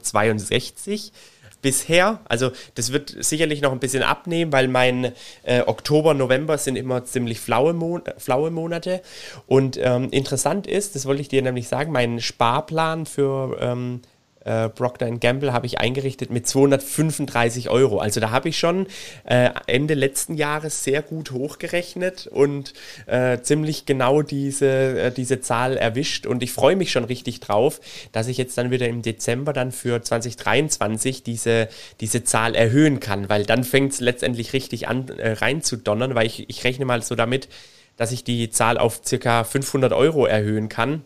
[1.64, 2.20] bisher.
[2.26, 5.12] Also das wird sicherlich noch ein bisschen abnehmen, weil mein
[5.44, 9.00] äh, Oktober, November sind immer ziemlich flaue, Mon flaue Monate.
[9.46, 14.02] Und ähm, interessant ist, das wollte ich dir nämlich sagen, mein Sparplan für ähm,
[14.44, 17.98] äh, Procter Gamble habe ich eingerichtet mit 235 Euro.
[17.98, 18.86] Also da habe ich schon
[19.24, 22.74] äh, Ende letzten Jahres sehr gut hochgerechnet und
[23.06, 26.26] äh, ziemlich genau diese, äh, diese Zahl erwischt.
[26.26, 27.80] Und ich freue mich schon richtig drauf,
[28.12, 31.68] dass ich jetzt dann wieder im Dezember dann für 2023 diese,
[32.00, 36.48] diese Zahl erhöhen kann, weil dann fängt es letztendlich richtig an äh, reinzudonnern, weil ich,
[36.48, 37.48] ich rechne mal so damit,
[37.96, 41.04] dass ich die Zahl auf circa 500 Euro erhöhen kann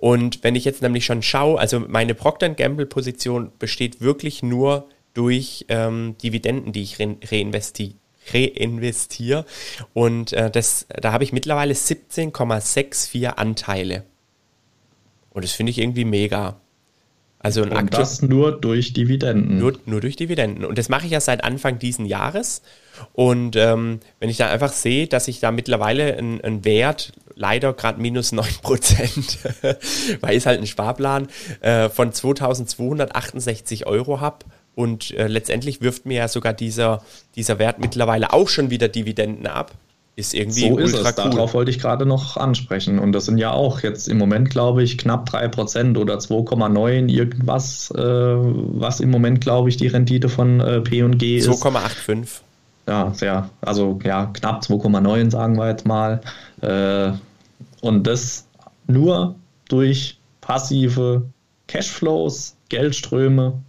[0.00, 4.88] und wenn ich jetzt nämlich schon schaue, also meine Procter Gamble Position besteht wirklich nur
[5.12, 7.94] durch ähm, Dividenden, die ich re reinvestiere
[8.32, 9.44] reinvestiere.
[9.92, 14.04] Und äh, das, da habe ich mittlerweile 17,64 Anteile.
[15.30, 16.60] Und das finde ich irgendwie mega.
[17.42, 19.58] Also ein Und das nur durch Dividenden.
[19.58, 20.66] Nur, nur durch Dividenden.
[20.66, 22.60] Und das mache ich ja seit Anfang diesen Jahres.
[23.14, 27.98] Und ähm, wenn ich dann einfach sehe, dass ich da mittlerweile einen Wert, leider gerade
[27.98, 31.28] minus 9%, weil es halt ein Sparplan
[31.62, 34.44] äh, von 2268 Euro habe.
[34.74, 37.02] Und äh, letztendlich wirft mir ja sogar dieser,
[37.36, 39.72] dieser Wert mittlerweile auch schon wieder Dividenden ab.
[40.16, 41.04] Ist irgendwie so ist es.
[41.04, 41.30] Cool.
[41.30, 42.98] Darauf wollte ich gerade noch ansprechen.
[42.98, 47.90] Und das sind ja auch jetzt im Moment, glaube ich, knapp 3% oder 2,9 irgendwas,
[47.92, 51.48] äh, was im Moment, glaube ich, die Rendite von äh, P&G ist.
[51.48, 52.40] 2,85.
[52.86, 56.20] Ja, sehr, also ja, knapp 2,9 sagen wir jetzt mal.
[56.60, 57.12] Äh,
[57.80, 58.46] und das
[58.88, 59.36] nur
[59.68, 61.22] durch passive
[61.68, 63.60] Cashflows, Geldströme.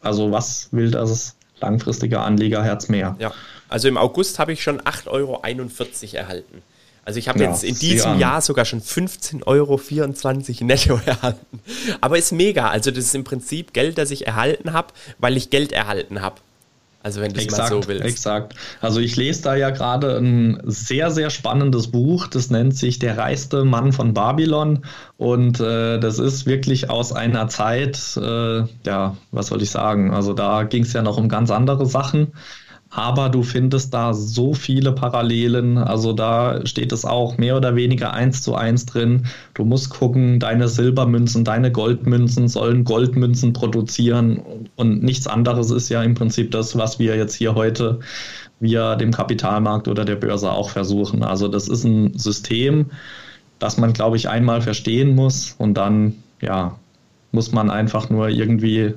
[0.00, 3.16] Also was will das langfristige Anlegerherz mehr?
[3.18, 3.32] Ja.
[3.70, 5.40] Also im August habe ich schon 8,41 Euro
[6.16, 6.62] erhalten.
[7.04, 9.80] Also ich habe ja, jetzt in diesem Jahr sogar schon 15,24 Euro
[10.64, 11.60] netto erhalten.
[12.00, 12.68] Aber ist mega.
[12.68, 16.36] Also das ist im Prinzip Geld, das ich erhalten habe, weil ich Geld erhalten habe.
[17.02, 18.04] Also wenn du es mal so willst.
[18.04, 18.54] Exakt.
[18.82, 22.26] Also ich lese da ja gerade ein sehr, sehr spannendes Buch.
[22.26, 24.84] Das nennt sich Der reichste Mann von Babylon.
[25.16, 30.12] Und äh, das ist wirklich aus einer Zeit, äh, ja, was soll ich sagen?
[30.12, 32.34] Also da ging es ja noch um ganz andere Sachen
[32.90, 35.78] aber du findest da so viele Parallelen.
[35.78, 39.26] Also da steht es auch mehr oder weniger eins zu eins drin.
[39.54, 44.42] Du musst gucken, deine Silbermünzen, deine Goldmünzen sollen Goldmünzen produzieren
[44.74, 48.00] und nichts anderes ist ja im Prinzip das, was wir jetzt hier heute
[48.58, 51.22] via dem Kapitalmarkt oder der Börse auch versuchen.
[51.22, 52.86] Also das ist ein System,
[53.60, 56.76] das man, glaube ich, einmal verstehen muss und dann, ja,
[57.32, 58.94] muss man einfach nur irgendwie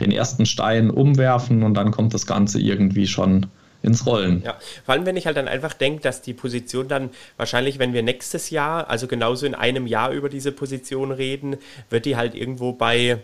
[0.00, 3.46] den ersten Stein umwerfen und dann kommt das Ganze irgendwie schon
[3.82, 4.42] ins Rollen.
[4.42, 7.92] Ja, vor allem wenn ich halt dann einfach denke, dass die Position dann wahrscheinlich, wenn
[7.92, 11.56] wir nächstes Jahr, also genauso in einem Jahr über diese Position reden,
[11.90, 13.18] wird die halt irgendwo bei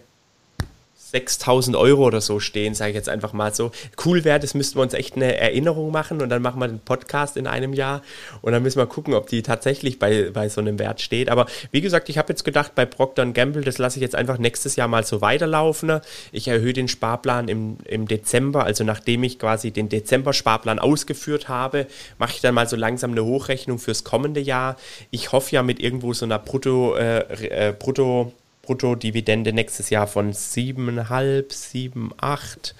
[1.11, 3.71] 6000 Euro oder so stehen, sage ich jetzt einfach mal so.
[4.05, 6.81] Cool wäre, das müssten wir uns echt eine Erinnerung machen und dann machen wir den
[6.81, 8.03] Podcast in einem Jahr
[8.43, 11.29] und dann müssen wir gucken, ob die tatsächlich bei, bei so einem Wert steht.
[11.29, 14.39] Aber wie gesagt, ich habe jetzt gedacht, bei Procter Gamble, das lasse ich jetzt einfach
[14.39, 16.01] nächstes Jahr mal so weiterlaufen.
[16.33, 21.87] Ich erhöhe den Sparplan im, im Dezember, also nachdem ich quasi den Dezember-Sparplan ausgeführt habe,
[22.19, 24.77] mache ich dann mal so langsam eine Hochrechnung fürs kommende Jahr.
[25.11, 30.33] Ich hoffe ja mit irgendwo so einer Brutto, äh, äh, Brutto Bruttodividende nächstes Jahr von
[30.33, 32.75] 7,5, 7, 8,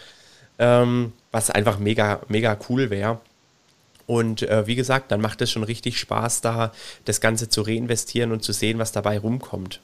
[0.59, 3.21] ähm, was einfach mega, mega cool wäre.
[4.07, 6.73] Und äh, wie gesagt, dann macht es schon richtig Spaß, da
[7.05, 9.81] das Ganze zu reinvestieren und zu sehen, was dabei rumkommt.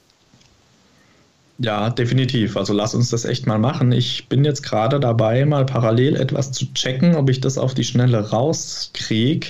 [1.59, 2.55] Ja, definitiv.
[2.55, 3.91] Also lass uns das echt mal machen.
[3.91, 7.83] Ich bin jetzt gerade dabei, mal parallel etwas zu checken, ob ich das auf die
[7.83, 9.47] Schnelle rauskriege.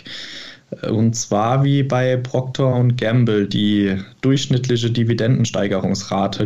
[0.89, 6.43] Und zwar wie bei Procter Gamble die durchschnittliche Dividendensteigerungsrate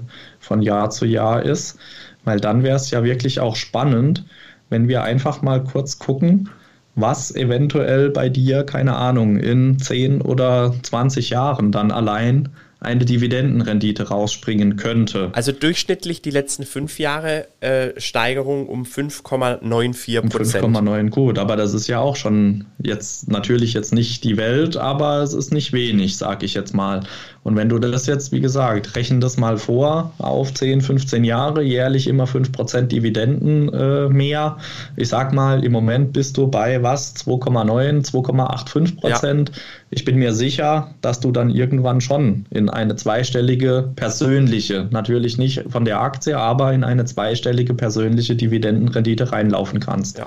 [0.00, 0.06] äh,
[0.40, 1.78] von Jahr zu Jahr ist.
[2.24, 4.24] Weil dann wäre es ja wirklich auch spannend,
[4.70, 6.48] wenn wir einfach mal kurz gucken,
[6.94, 12.48] was eventuell bei dir, keine Ahnung, in 10 oder 20 Jahren dann allein
[12.82, 15.30] eine Dividendenrendite rausspringen könnte.
[15.32, 20.64] Also durchschnittlich die letzten fünf Jahre äh, Steigerung um 5,94 Prozent.
[20.64, 25.22] 5,9 gut, aber das ist ja auch schon jetzt natürlich jetzt nicht die Welt, aber
[25.22, 27.04] es ist nicht wenig, sag ich jetzt mal.
[27.44, 31.62] Und wenn du das jetzt, wie gesagt, rechnen das mal vor auf 10, 15 Jahre,
[31.62, 34.58] jährlich immer 5% Dividenden äh, mehr.
[34.94, 37.16] Ich sag mal, im Moment bist du bei was?
[37.16, 39.48] 2,9, 2,85%.
[39.48, 39.54] Ja.
[39.90, 45.64] Ich bin mir sicher, dass du dann irgendwann schon in eine zweistellige persönliche, natürlich nicht
[45.68, 50.18] von der Aktie, aber in eine zweistellige persönliche Dividendenrendite reinlaufen kannst.
[50.18, 50.26] Ja.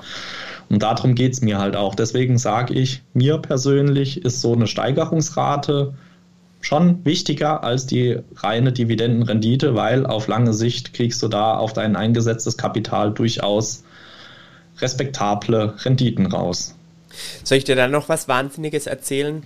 [0.68, 1.94] Und darum geht es mir halt auch.
[1.94, 5.94] Deswegen sage ich, mir persönlich ist so eine Steigerungsrate
[6.66, 11.94] schon wichtiger als die reine Dividendenrendite, weil auf lange Sicht kriegst du da auf dein
[11.94, 13.84] eingesetztes Kapital durchaus
[14.78, 16.74] respektable Renditen raus.
[17.44, 19.44] Soll ich dir dann noch was Wahnsinniges erzählen?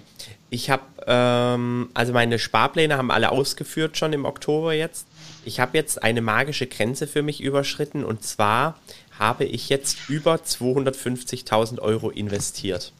[0.49, 5.07] Ich habe, ähm, also meine Sparpläne haben alle ausgeführt schon im Oktober jetzt.
[5.45, 8.79] Ich habe jetzt eine magische Grenze für mich überschritten und zwar
[9.21, 12.93] habe ich jetzt über 250.000 Euro investiert.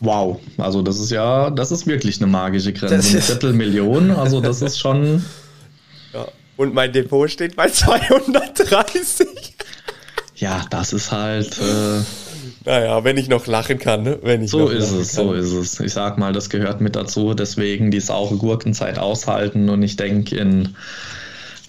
[0.00, 2.94] Wow, also das ist ja, das ist wirklich eine magische Grenze.
[2.94, 5.24] Eine Viertelmillion, also das ist schon.
[6.14, 6.26] Ja.
[6.56, 9.28] Und mein Depot steht bei 230.
[10.36, 11.58] Ja, das ist halt.
[11.58, 12.00] Äh,
[12.64, 14.18] naja, wenn ich noch lachen kann, ne?
[14.22, 15.26] Wenn ich so ist es, kann.
[15.26, 15.80] so ist es.
[15.80, 17.34] Ich sag mal, das gehört mit dazu.
[17.34, 19.68] Deswegen die saure Gurkenzeit aushalten.
[19.68, 20.76] Und ich denke, in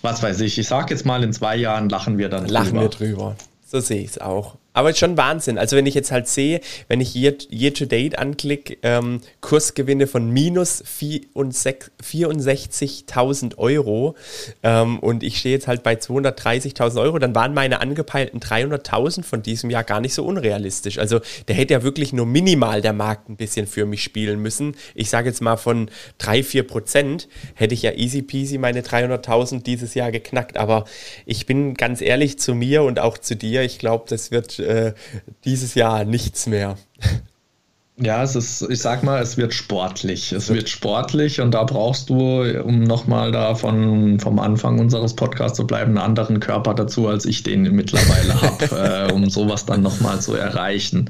[0.01, 2.83] was weiß ich, ich sag jetzt mal, in zwei Jahren lachen wir dann lachen drüber.
[2.83, 3.35] Lachen wir drüber.
[3.71, 4.57] So sehe ich es auch.
[4.73, 5.57] Aber schon Wahnsinn.
[5.57, 10.05] Also wenn ich jetzt halt sehe, wenn ich Year, year to Date anklicke, ähm, Kursgewinne
[10.05, 14.15] von minus 64.000 Euro
[14.61, 19.41] ähm, und ich stehe jetzt halt bei 230.000 Euro, dann waren meine angepeilten 300.000 von
[19.41, 20.99] diesem Jahr gar nicht so unrealistisch.
[20.99, 24.75] Also der hätte ja wirklich nur minimal der Markt ein bisschen für mich spielen müssen.
[24.93, 25.89] Ich sage jetzt mal von
[26.19, 30.57] 3, 4 Prozent hätte ich ja easy peasy meine 300.000 dieses Jahr geknackt.
[30.57, 30.85] Aber
[31.25, 33.63] ich bin ganz ehrlich zu mir und auch zu dir.
[33.63, 34.93] Ich glaube, das wird äh,
[35.45, 36.77] dieses Jahr nichts mehr.
[38.01, 40.31] Ja, es ist, ich sag mal, es wird sportlich.
[40.31, 45.57] Es wird sportlich und da brauchst du, um nochmal da von, vom Anfang unseres Podcasts
[45.57, 49.81] zu bleiben, einen anderen Körper dazu, als ich den mittlerweile habe, äh, um sowas dann
[49.81, 51.09] nochmal zu erreichen.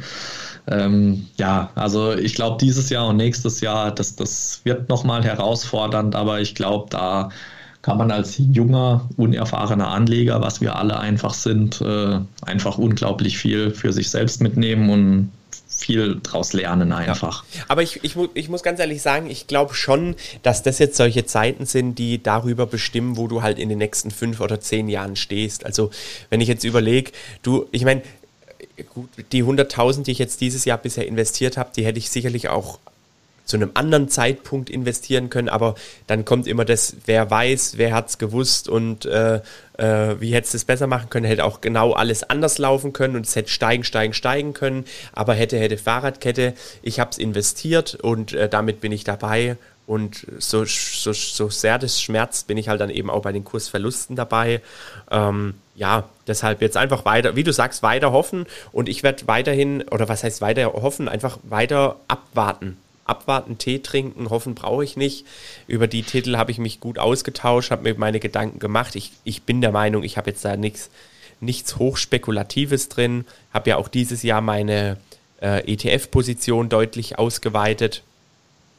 [0.68, 6.16] Ähm, ja, also ich glaube, dieses Jahr und nächstes Jahr, das, das wird nochmal herausfordernd,
[6.16, 7.30] aber ich glaube, da
[7.82, 13.72] kann man als junger, unerfahrener Anleger, was wir alle einfach sind, äh, einfach unglaublich viel
[13.72, 15.32] für sich selbst mitnehmen und
[15.80, 17.46] viel draus lernen einfach.
[17.54, 17.64] Ja.
[17.70, 21.26] Aber ich, ich, ich muss ganz ehrlich sagen, ich glaube schon, dass das jetzt solche
[21.26, 25.16] Zeiten sind, die darüber bestimmen, wo du halt in den nächsten fünf oder zehn Jahren
[25.16, 25.66] stehst.
[25.66, 25.90] Also
[26.30, 27.12] wenn ich jetzt überlege,
[27.44, 28.02] du, ich meine,
[28.94, 32.50] gut, die 100.000, die ich jetzt dieses Jahr bisher investiert habe, die hätte ich sicherlich
[32.50, 32.80] auch
[33.50, 35.74] zu einem anderen Zeitpunkt investieren können, aber
[36.08, 39.42] dann kommt immer das, wer weiß, wer hat es gewusst und äh,
[39.78, 43.26] äh, wie hätte es besser machen können, hätte auch genau alles anders laufen können und
[43.26, 48.34] es hätte steigen, steigen, steigen können, aber hätte, hätte Fahrradkette, ich habe es investiert und
[48.34, 49.58] äh, damit bin ich dabei.
[49.88, 53.44] Und so, so, so sehr das schmerzt, bin ich halt dann eben auch bei den
[53.44, 54.62] Kursverlusten dabei.
[55.10, 58.46] Ähm, ja, deshalb jetzt einfach weiter, wie du sagst, weiter hoffen.
[58.72, 62.78] Und ich werde weiterhin, oder was heißt weiter hoffen, einfach weiter abwarten
[63.10, 65.26] abwarten, Tee trinken, hoffen brauche ich nicht.
[65.68, 68.96] Über die Titel habe ich mich gut ausgetauscht, habe mir meine Gedanken gemacht.
[68.96, 70.90] Ich, ich bin der Meinung, ich habe jetzt da nichts
[71.42, 73.26] nichts Hochspekulatives drin.
[73.54, 74.98] Habe ja auch dieses Jahr meine
[75.42, 78.04] äh, ETF-Position deutlich ausgeweitet.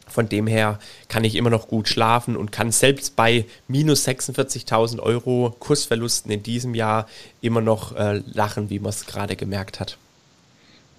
[0.06, 4.98] Von dem her kann ich immer noch gut schlafen und kann selbst bei minus 46.000
[4.98, 7.08] Euro Kursverlusten in diesem Jahr
[7.40, 9.98] immer noch äh, lachen, wie man es gerade gemerkt hat.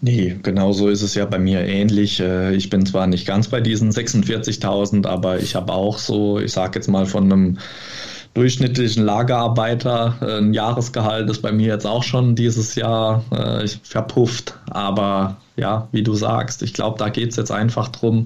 [0.04, 2.20] Nee, genauso ist es ja bei mir ähnlich.
[2.20, 6.52] Äh, ich bin zwar nicht ganz bei diesen 46.000, aber ich habe auch so, ich
[6.52, 7.60] sage jetzt mal von einem
[8.34, 14.58] durchschnittlichen Lagerarbeiter, äh, ein Jahresgehalt ist bei mir jetzt auch schon dieses Jahr äh, verpufft.
[14.72, 18.26] Aber ja, wie du sagst, ich glaube, da geht es jetzt einfach drum,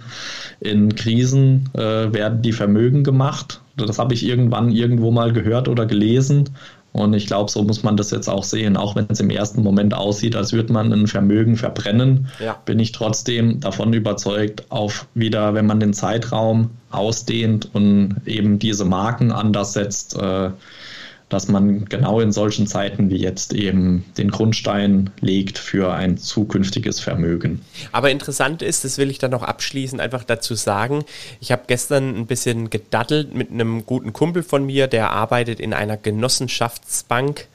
[0.61, 3.59] in Krisen werden die Vermögen gemacht.
[3.75, 6.51] Das habe ich irgendwann irgendwo mal gehört oder gelesen.
[6.95, 8.77] Und ich glaube, so muss man das jetzt auch sehen.
[8.77, 12.55] Auch wenn es im ersten Moment aussieht, als würde man ein Vermögen verbrennen, ja.
[12.63, 18.85] bin ich trotzdem davon überzeugt, auf wieder, wenn man den Zeitraum ausdehnt und eben diese
[18.85, 20.51] Marken anders setzt, äh,
[21.29, 26.99] dass man genau in solchen Zeiten wie jetzt eben den Grundstein legt für ein zukünftiges
[26.99, 27.61] Vermögen.
[27.91, 31.03] Aber interessant ist, das will ich dann noch abschließend einfach dazu sagen,
[31.39, 35.73] ich habe gestern ein bisschen gedattelt mit einem guten Kumpel von mir, der arbeitet in
[35.73, 37.47] einer Genossenschaftsbank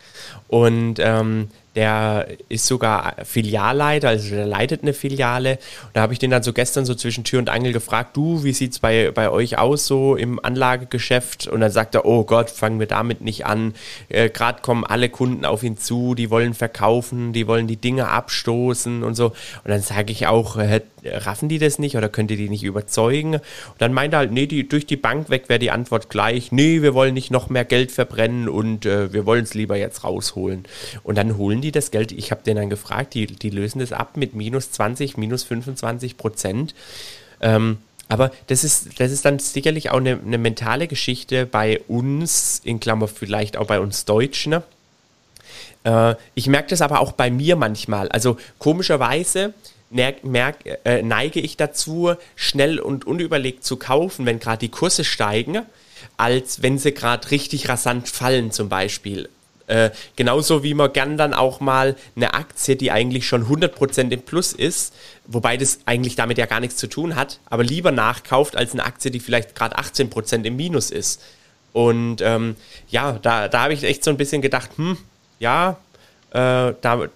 [0.48, 5.58] und ähm, der ist sogar Filialleiter, also der leitet eine Filiale.
[5.86, 8.42] Und da habe ich den dann so gestern so zwischen Tür und Angel gefragt, du,
[8.42, 11.46] wie sieht es bei, bei euch aus so im Anlagegeschäft?
[11.46, 13.74] Und dann sagt er, oh Gott, fangen wir damit nicht an.
[14.08, 18.08] Äh, Gerade kommen alle Kunden auf ihn zu, die wollen verkaufen, die wollen die Dinge
[18.08, 19.26] abstoßen und so.
[19.26, 22.64] Und dann sage ich auch, äh, raffen die das nicht oder könnt ihr die nicht
[22.64, 23.34] überzeugen?
[23.34, 23.42] Und
[23.78, 26.82] dann meint er halt, nee, die, durch die Bank weg wäre die Antwort gleich, nee,
[26.82, 30.64] wir wollen nicht noch mehr Geld verbrennen und äh, wir wollen es lieber jetzt rausholen.
[31.02, 33.92] Und dann holen die das Geld, ich habe den dann gefragt, die, die lösen das
[33.92, 36.74] ab mit minus 20, minus 25 Prozent.
[37.40, 42.60] Ähm, aber das ist, das ist dann sicherlich auch eine, eine mentale Geschichte bei uns,
[42.64, 44.50] in Klammer vielleicht auch bei uns Deutschen.
[44.50, 44.62] Ne?
[45.84, 48.08] Äh, ich merke das aber auch bei mir manchmal.
[48.08, 49.54] Also komischerweise
[49.90, 55.62] merk, äh, neige ich dazu, schnell und unüberlegt zu kaufen, wenn gerade die Kurse steigen,
[56.16, 59.28] als wenn sie gerade richtig rasant fallen zum Beispiel.
[59.70, 64.22] Äh, genauso wie man gern dann auch mal eine Aktie, die eigentlich schon 100% im
[64.22, 64.92] Plus ist,
[65.26, 68.84] wobei das eigentlich damit ja gar nichts zu tun hat, aber lieber nachkauft als eine
[68.84, 71.22] Aktie, die vielleicht gerade 18% im Minus ist.
[71.72, 72.56] Und ähm,
[72.88, 74.98] ja, da, da habe ich echt so ein bisschen gedacht, hm,
[75.38, 75.76] ja,
[76.30, 77.06] äh, da,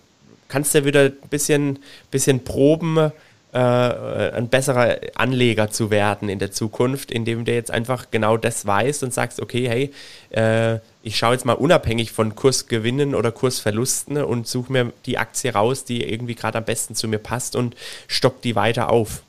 [0.46, 1.80] kannst du wieder ein bisschen,
[2.12, 3.10] bisschen proben,
[3.52, 8.64] äh, ein besserer Anleger zu werden in der Zukunft, indem du jetzt einfach genau das
[8.64, 9.92] weißt und sagst, okay, hey,
[10.30, 15.52] äh, ich schaue jetzt mal unabhängig von Kursgewinnen oder Kursverlusten und suche mir die Aktie
[15.52, 17.76] raus, die irgendwie gerade am besten zu mir passt und
[18.08, 19.22] stock die weiter auf.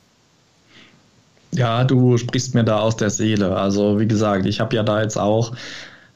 [1.52, 3.58] Ja, du sprichst mir da aus der Seele.
[3.58, 5.54] Also wie gesagt, ich habe ja da jetzt auch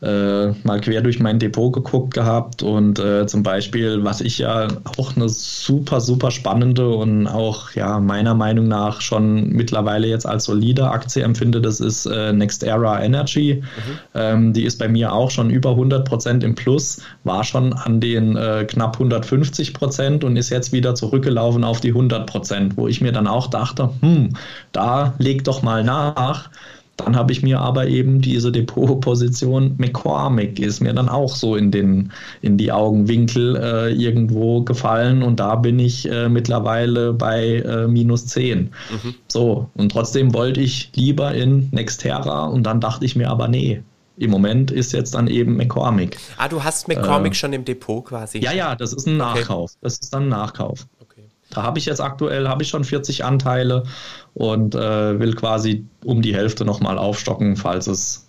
[0.02, 4.68] äh, mal quer durch mein Depot geguckt gehabt und äh, zum Beispiel, was ich ja
[4.98, 10.46] auch eine super, super spannende und auch ja meiner Meinung nach schon mittlerweile jetzt als
[10.46, 13.62] solide Aktie empfinde, das ist äh, Next Era Energy.
[13.62, 14.00] Mhm.
[14.16, 18.00] Ähm, die ist bei mir auch schon über 100 Prozent im Plus, war schon an
[18.00, 22.88] den äh, knapp 150 Prozent und ist jetzt wieder zurückgelaufen auf die 100 Prozent, wo
[22.88, 24.34] ich mir dann auch dachte, hm,
[24.72, 26.50] da leg doch mal nach
[27.00, 31.72] dann habe ich mir aber eben diese Depotposition McCormick ist mir dann auch so in,
[31.72, 37.88] den, in die Augenwinkel äh, irgendwo gefallen und da bin ich äh, mittlerweile bei äh,
[37.88, 38.60] minus 10.
[38.60, 39.16] Mhm.
[39.28, 43.82] So, und trotzdem wollte ich lieber in Nextera und dann dachte ich mir aber, nee,
[44.18, 46.18] im Moment ist jetzt dann eben McCormick.
[46.38, 48.40] Ah, du hast McCormick äh, schon im Depot quasi.
[48.40, 49.72] Ja, ja, das ist ein Nachkauf.
[49.72, 49.80] Okay.
[49.82, 50.88] Das ist dann ein Nachkauf.
[51.50, 53.84] Da habe ich jetzt aktuell habe ich schon 40 Anteile
[54.34, 58.28] und äh, will quasi um die Hälfte nochmal aufstocken, falls es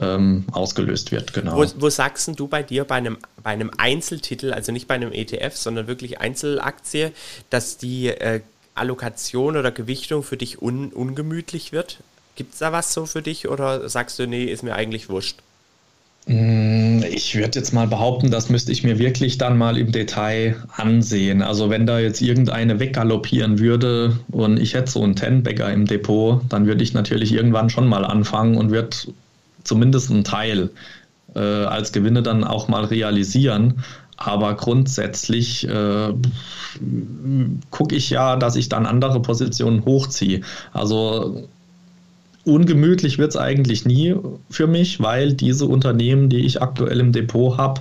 [0.00, 1.32] ähm, ausgelöst wird.
[1.32, 1.56] Genau.
[1.56, 5.12] Wo, wo sagst du bei dir bei einem, bei einem Einzeltitel, also nicht bei einem
[5.12, 7.12] ETF, sondern wirklich Einzelaktie,
[7.50, 8.40] dass die äh,
[8.74, 11.98] Allokation oder Gewichtung für dich un, ungemütlich wird?
[12.36, 15.38] Gibt es da was so für dich oder sagst du, nee, ist mir eigentlich wurscht?
[16.26, 20.56] Mm, ich würde jetzt mal behaupten, das müsste ich mir wirklich dann mal im Detail
[20.74, 21.42] ansehen.
[21.42, 26.40] Also wenn da jetzt irgendeine weggaloppieren würde und ich hätte so einen Ten-Bagger im Depot,
[26.48, 28.96] dann würde ich natürlich irgendwann schon mal anfangen und würde
[29.64, 30.70] zumindest einen Teil
[31.34, 33.84] äh, als Gewinne dann auch mal realisieren.
[34.16, 36.14] Aber grundsätzlich äh,
[37.70, 40.40] gucke ich ja, dass ich dann andere Positionen hochziehe.
[40.72, 41.48] Also
[42.44, 44.14] ungemütlich wird es eigentlich nie
[44.50, 47.80] für mich, weil diese Unternehmen, die ich aktuell im Depot habe,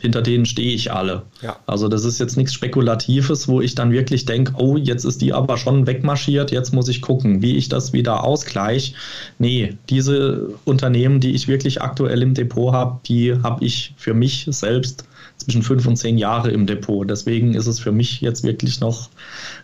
[0.00, 1.22] hinter denen stehe ich alle.
[1.42, 1.56] Ja.
[1.66, 5.32] Also das ist jetzt nichts Spekulatives, wo ich dann wirklich denke, oh, jetzt ist die
[5.32, 8.94] aber schon wegmarschiert, jetzt muss ich gucken, wie ich das wieder ausgleiche.
[9.38, 14.46] Nee, diese Unternehmen, die ich wirklich aktuell im Depot habe, die habe ich für mich
[14.50, 15.04] selbst
[15.36, 17.08] zwischen fünf und zehn Jahre im Depot.
[17.08, 19.08] Deswegen ist es für mich jetzt wirklich noch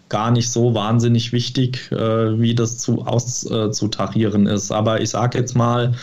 [0.09, 4.71] gar nicht so wahnsinnig wichtig, äh, wie das zu auszutarieren ist.
[4.71, 5.95] Aber ich sage jetzt mal,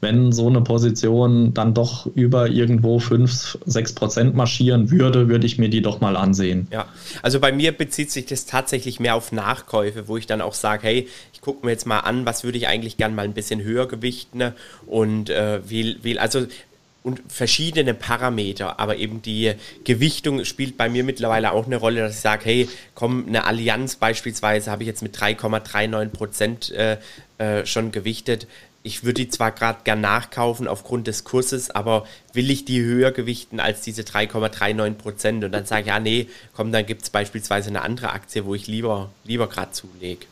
[0.00, 5.58] wenn so eine Position dann doch über irgendwo 5, 6 Prozent marschieren würde, würde ich
[5.58, 6.68] mir die doch mal ansehen.
[6.72, 6.86] Ja,
[7.22, 10.86] also bei mir bezieht sich das tatsächlich mehr auf Nachkäufe, wo ich dann auch sage,
[10.86, 13.62] hey, ich gucke mir jetzt mal an, was würde ich eigentlich gern mal ein bisschen
[13.62, 14.54] höher gewichten
[14.86, 16.46] und äh, will, will, also
[17.02, 22.16] und verschiedene Parameter, aber eben die Gewichtung spielt bei mir mittlerweile auch eine Rolle, dass
[22.16, 26.98] ich sage, hey, komm, eine Allianz beispielsweise habe ich jetzt mit 3,39 Prozent äh,
[27.38, 28.46] äh, schon gewichtet.
[28.82, 33.12] Ich würde die zwar gerade gern nachkaufen aufgrund des Kurses, aber will ich die höher
[33.12, 35.44] gewichten als diese 3,39 Prozent?
[35.44, 38.54] Und dann sage ich, ja, nee, komm, dann gibt es beispielsweise eine andere Aktie, wo
[38.54, 40.26] ich lieber, lieber gerade zulege.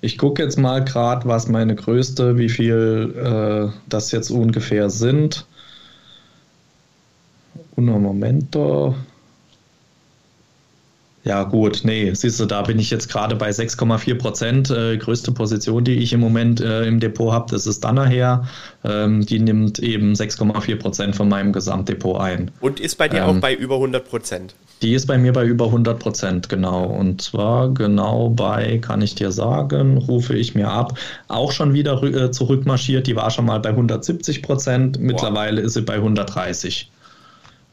[0.00, 5.46] Ich gucke jetzt mal gerade, was meine größte, wie viel äh, das jetzt ungefähr sind.
[7.76, 8.94] Uno momento.
[11.26, 14.70] Ja, gut, nee, siehst du, da bin ich jetzt gerade bei 6,4 Prozent.
[14.70, 18.46] Äh, größte Position, die ich im Moment äh, im Depot habe, das ist Dannerher.
[18.84, 22.52] Ähm, die nimmt eben 6,4 Prozent von meinem Gesamtdepot ein.
[22.60, 24.54] Und ist bei dir ähm, auch bei über 100 Prozent?
[24.82, 26.84] Die ist bei mir bei über 100 Prozent, genau.
[26.84, 30.96] Und zwar genau bei, kann ich dir sagen, rufe ich mir ab,
[31.26, 33.08] auch schon wieder äh, zurückmarschiert.
[33.08, 35.00] Die war schon mal bei 170 Prozent.
[35.00, 35.66] Mittlerweile wow.
[35.66, 36.88] ist sie bei 130.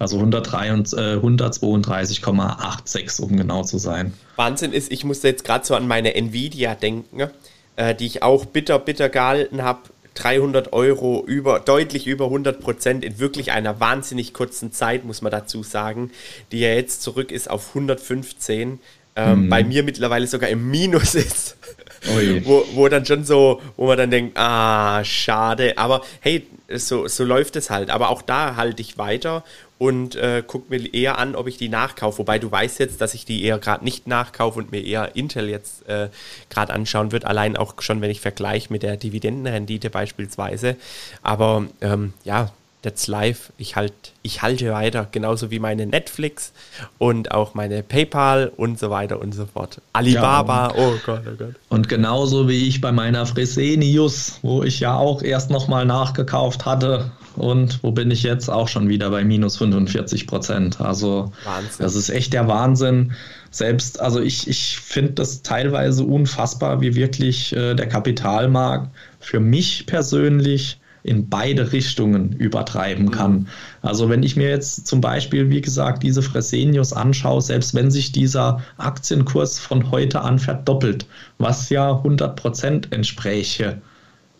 [0.04, 4.14] Also 132,86, äh, um genau zu sein.
[4.36, 7.30] Wahnsinn ist, ich musste jetzt gerade so an meine Nvidia denken,
[7.78, 9.80] äh, die ich auch bitter, bitter gehalten habe.
[10.16, 15.32] 300 Euro über, deutlich über 100 Prozent in wirklich einer wahnsinnig kurzen Zeit, muss man
[15.32, 16.12] dazu sagen,
[16.52, 18.80] die ja jetzt zurück ist auf 115.
[19.16, 19.50] Ähm, mhm.
[19.50, 21.56] Bei mir mittlerweile sogar im Minus ist.
[22.44, 25.78] wo, wo dann schon so, wo man dann denkt, ah, schade.
[25.78, 27.90] Aber hey, so, so läuft es halt.
[27.90, 29.44] Aber auch da halte ich weiter
[29.84, 32.20] und äh, gucke mir eher an, ob ich die nachkaufe.
[32.20, 35.50] Wobei du weißt jetzt, dass ich die eher gerade nicht nachkaufe und mir eher Intel
[35.50, 36.08] jetzt äh,
[36.50, 37.26] gerade anschauen wird.
[37.26, 40.78] Allein auch schon, wenn ich vergleiche mit der Dividendenrendite beispielsweise.
[41.22, 42.54] Aber ähm, ja,
[42.84, 43.52] that's live.
[43.58, 46.52] Ich, halt, ich halte weiter, genauso wie meine Netflix
[47.00, 49.82] und auch meine PayPal und so weiter und so fort.
[49.94, 51.56] Alibaba, ja, oh Gott, oh Gott.
[51.70, 57.12] Und genauso wie ich bei meiner Fresenius, wo ich ja auch erst nochmal nachgekauft hatte.
[57.36, 58.50] Und wo bin ich jetzt?
[58.50, 60.80] Auch schon wieder bei minus 45 Prozent.
[60.80, 61.72] Also Wahnsinn.
[61.80, 63.14] das ist echt der Wahnsinn.
[63.50, 69.86] Selbst, also ich, ich finde das teilweise unfassbar, wie wirklich äh, der Kapitalmarkt für mich
[69.86, 73.32] persönlich in beide Richtungen übertreiben kann.
[73.32, 73.48] Mhm.
[73.82, 78.14] Also wenn ich mir jetzt zum Beispiel, wie gesagt, diese Fresenius anschaue, selbst wenn sich
[78.14, 81.06] dieser Aktienkurs von heute an verdoppelt,
[81.38, 83.82] was ja 100 Prozent entspräche,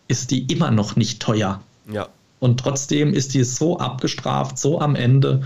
[0.08, 1.60] ist die immer noch nicht teuer.
[1.92, 2.08] Ja.
[2.40, 5.42] Und trotzdem ist die so abgestraft, so am Ende.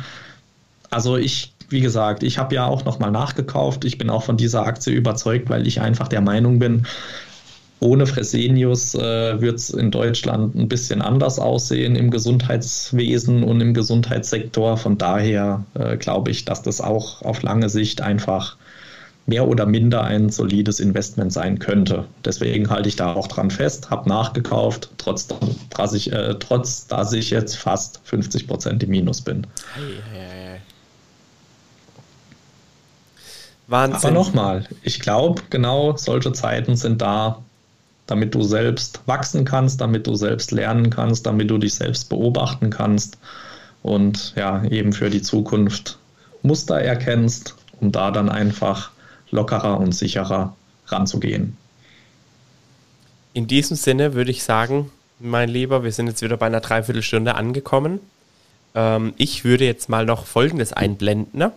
[0.90, 3.84] Also ich, wie gesagt, ich habe ja auch nochmal nachgekauft.
[3.84, 6.86] Ich bin auch von dieser Aktie überzeugt, weil ich einfach der Meinung bin,
[7.80, 13.74] ohne Fresenius äh, wird es in Deutschland ein bisschen anders aussehen im Gesundheitswesen und im
[13.74, 14.76] Gesundheitssektor.
[14.76, 18.56] Von daher äh, glaube ich, dass das auch auf lange Sicht einfach
[19.26, 22.06] mehr oder minder ein solides Investment sein könnte.
[22.24, 25.28] Deswegen halte ich da auch dran fest, habe nachgekauft, trotz,
[25.76, 29.46] dass ich, äh, trotz dass ich jetzt fast 50 Prozent im Minus bin.
[29.74, 30.60] Hey, hey, hey.
[33.66, 33.96] Wahnsinn.
[33.96, 37.42] Aber nochmal, ich glaube, genau solche Zeiten sind da,
[38.08, 42.70] damit du selbst wachsen kannst, damit du selbst lernen kannst, damit du dich selbst beobachten
[42.70, 43.18] kannst
[43.82, 45.98] und ja, eben für die Zukunft
[46.42, 48.90] Muster erkennst, um da dann einfach
[49.30, 50.56] lockerer und sicherer
[50.86, 51.56] ranzugehen.
[53.34, 54.90] In diesem Sinne würde ich sagen,
[55.20, 58.00] mein Lieber, wir sind jetzt wieder bei einer Dreiviertelstunde angekommen.
[58.74, 61.52] Ähm, ich würde jetzt mal noch Folgendes einblenden.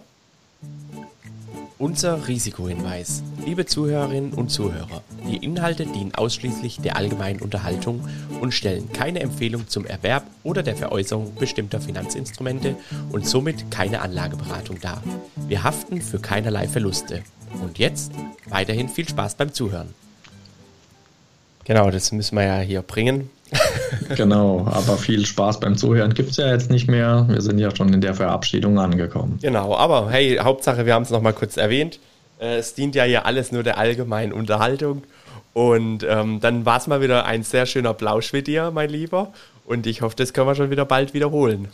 [1.81, 3.23] Unser Risikohinweis.
[3.43, 8.07] Liebe Zuhörerinnen und Zuhörer, die Inhalte dienen ausschließlich der allgemeinen Unterhaltung
[8.39, 12.75] und stellen keine Empfehlung zum Erwerb oder der Veräußerung bestimmter Finanzinstrumente
[13.11, 15.01] und somit keine Anlageberatung dar.
[15.47, 17.23] Wir haften für keinerlei Verluste.
[17.63, 18.11] Und jetzt
[18.47, 19.91] weiterhin viel Spaß beim Zuhören.
[21.63, 23.31] Genau, das müssen wir ja hier bringen.
[24.15, 27.25] genau, aber viel Spaß beim Zuhören gibt es ja jetzt nicht mehr.
[27.29, 29.39] Wir sind ja schon in der Verabschiedung angekommen.
[29.41, 31.99] Genau, aber hey, Hauptsache, wir haben es nochmal kurz erwähnt.
[32.39, 35.03] Äh, es dient ja hier alles nur der allgemeinen Unterhaltung.
[35.53, 39.33] Und ähm, dann war es mal wieder ein sehr schöner Plausch mit dir, mein Lieber.
[39.65, 41.67] Und ich hoffe, das können wir schon wieder bald wiederholen.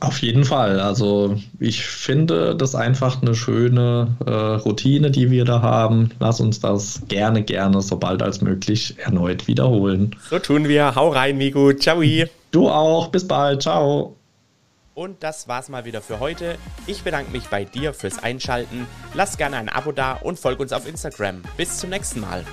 [0.00, 0.80] Auf jeden Fall.
[0.80, 6.10] Also ich finde das einfach eine schöne äh, Routine, die wir da haben.
[6.20, 10.14] Lass uns das gerne, gerne, so bald als möglich erneut wiederholen.
[10.30, 10.94] So tun wir.
[10.94, 11.72] Hau rein, Migu.
[11.72, 12.00] Ciao.
[12.50, 13.08] Du auch.
[13.08, 13.62] Bis bald.
[13.62, 14.14] Ciao.
[14.94, 16.56] Und das war's mal wieder für heute.
[16.86, 18.86] Ich bedanke mich bei dir fürs Einschalten.
[19.14, 21.42] Lass gerne ein Abo da und folg uns auf Instagram.
[21.56, 22.44] Bis zum nächsten Mal.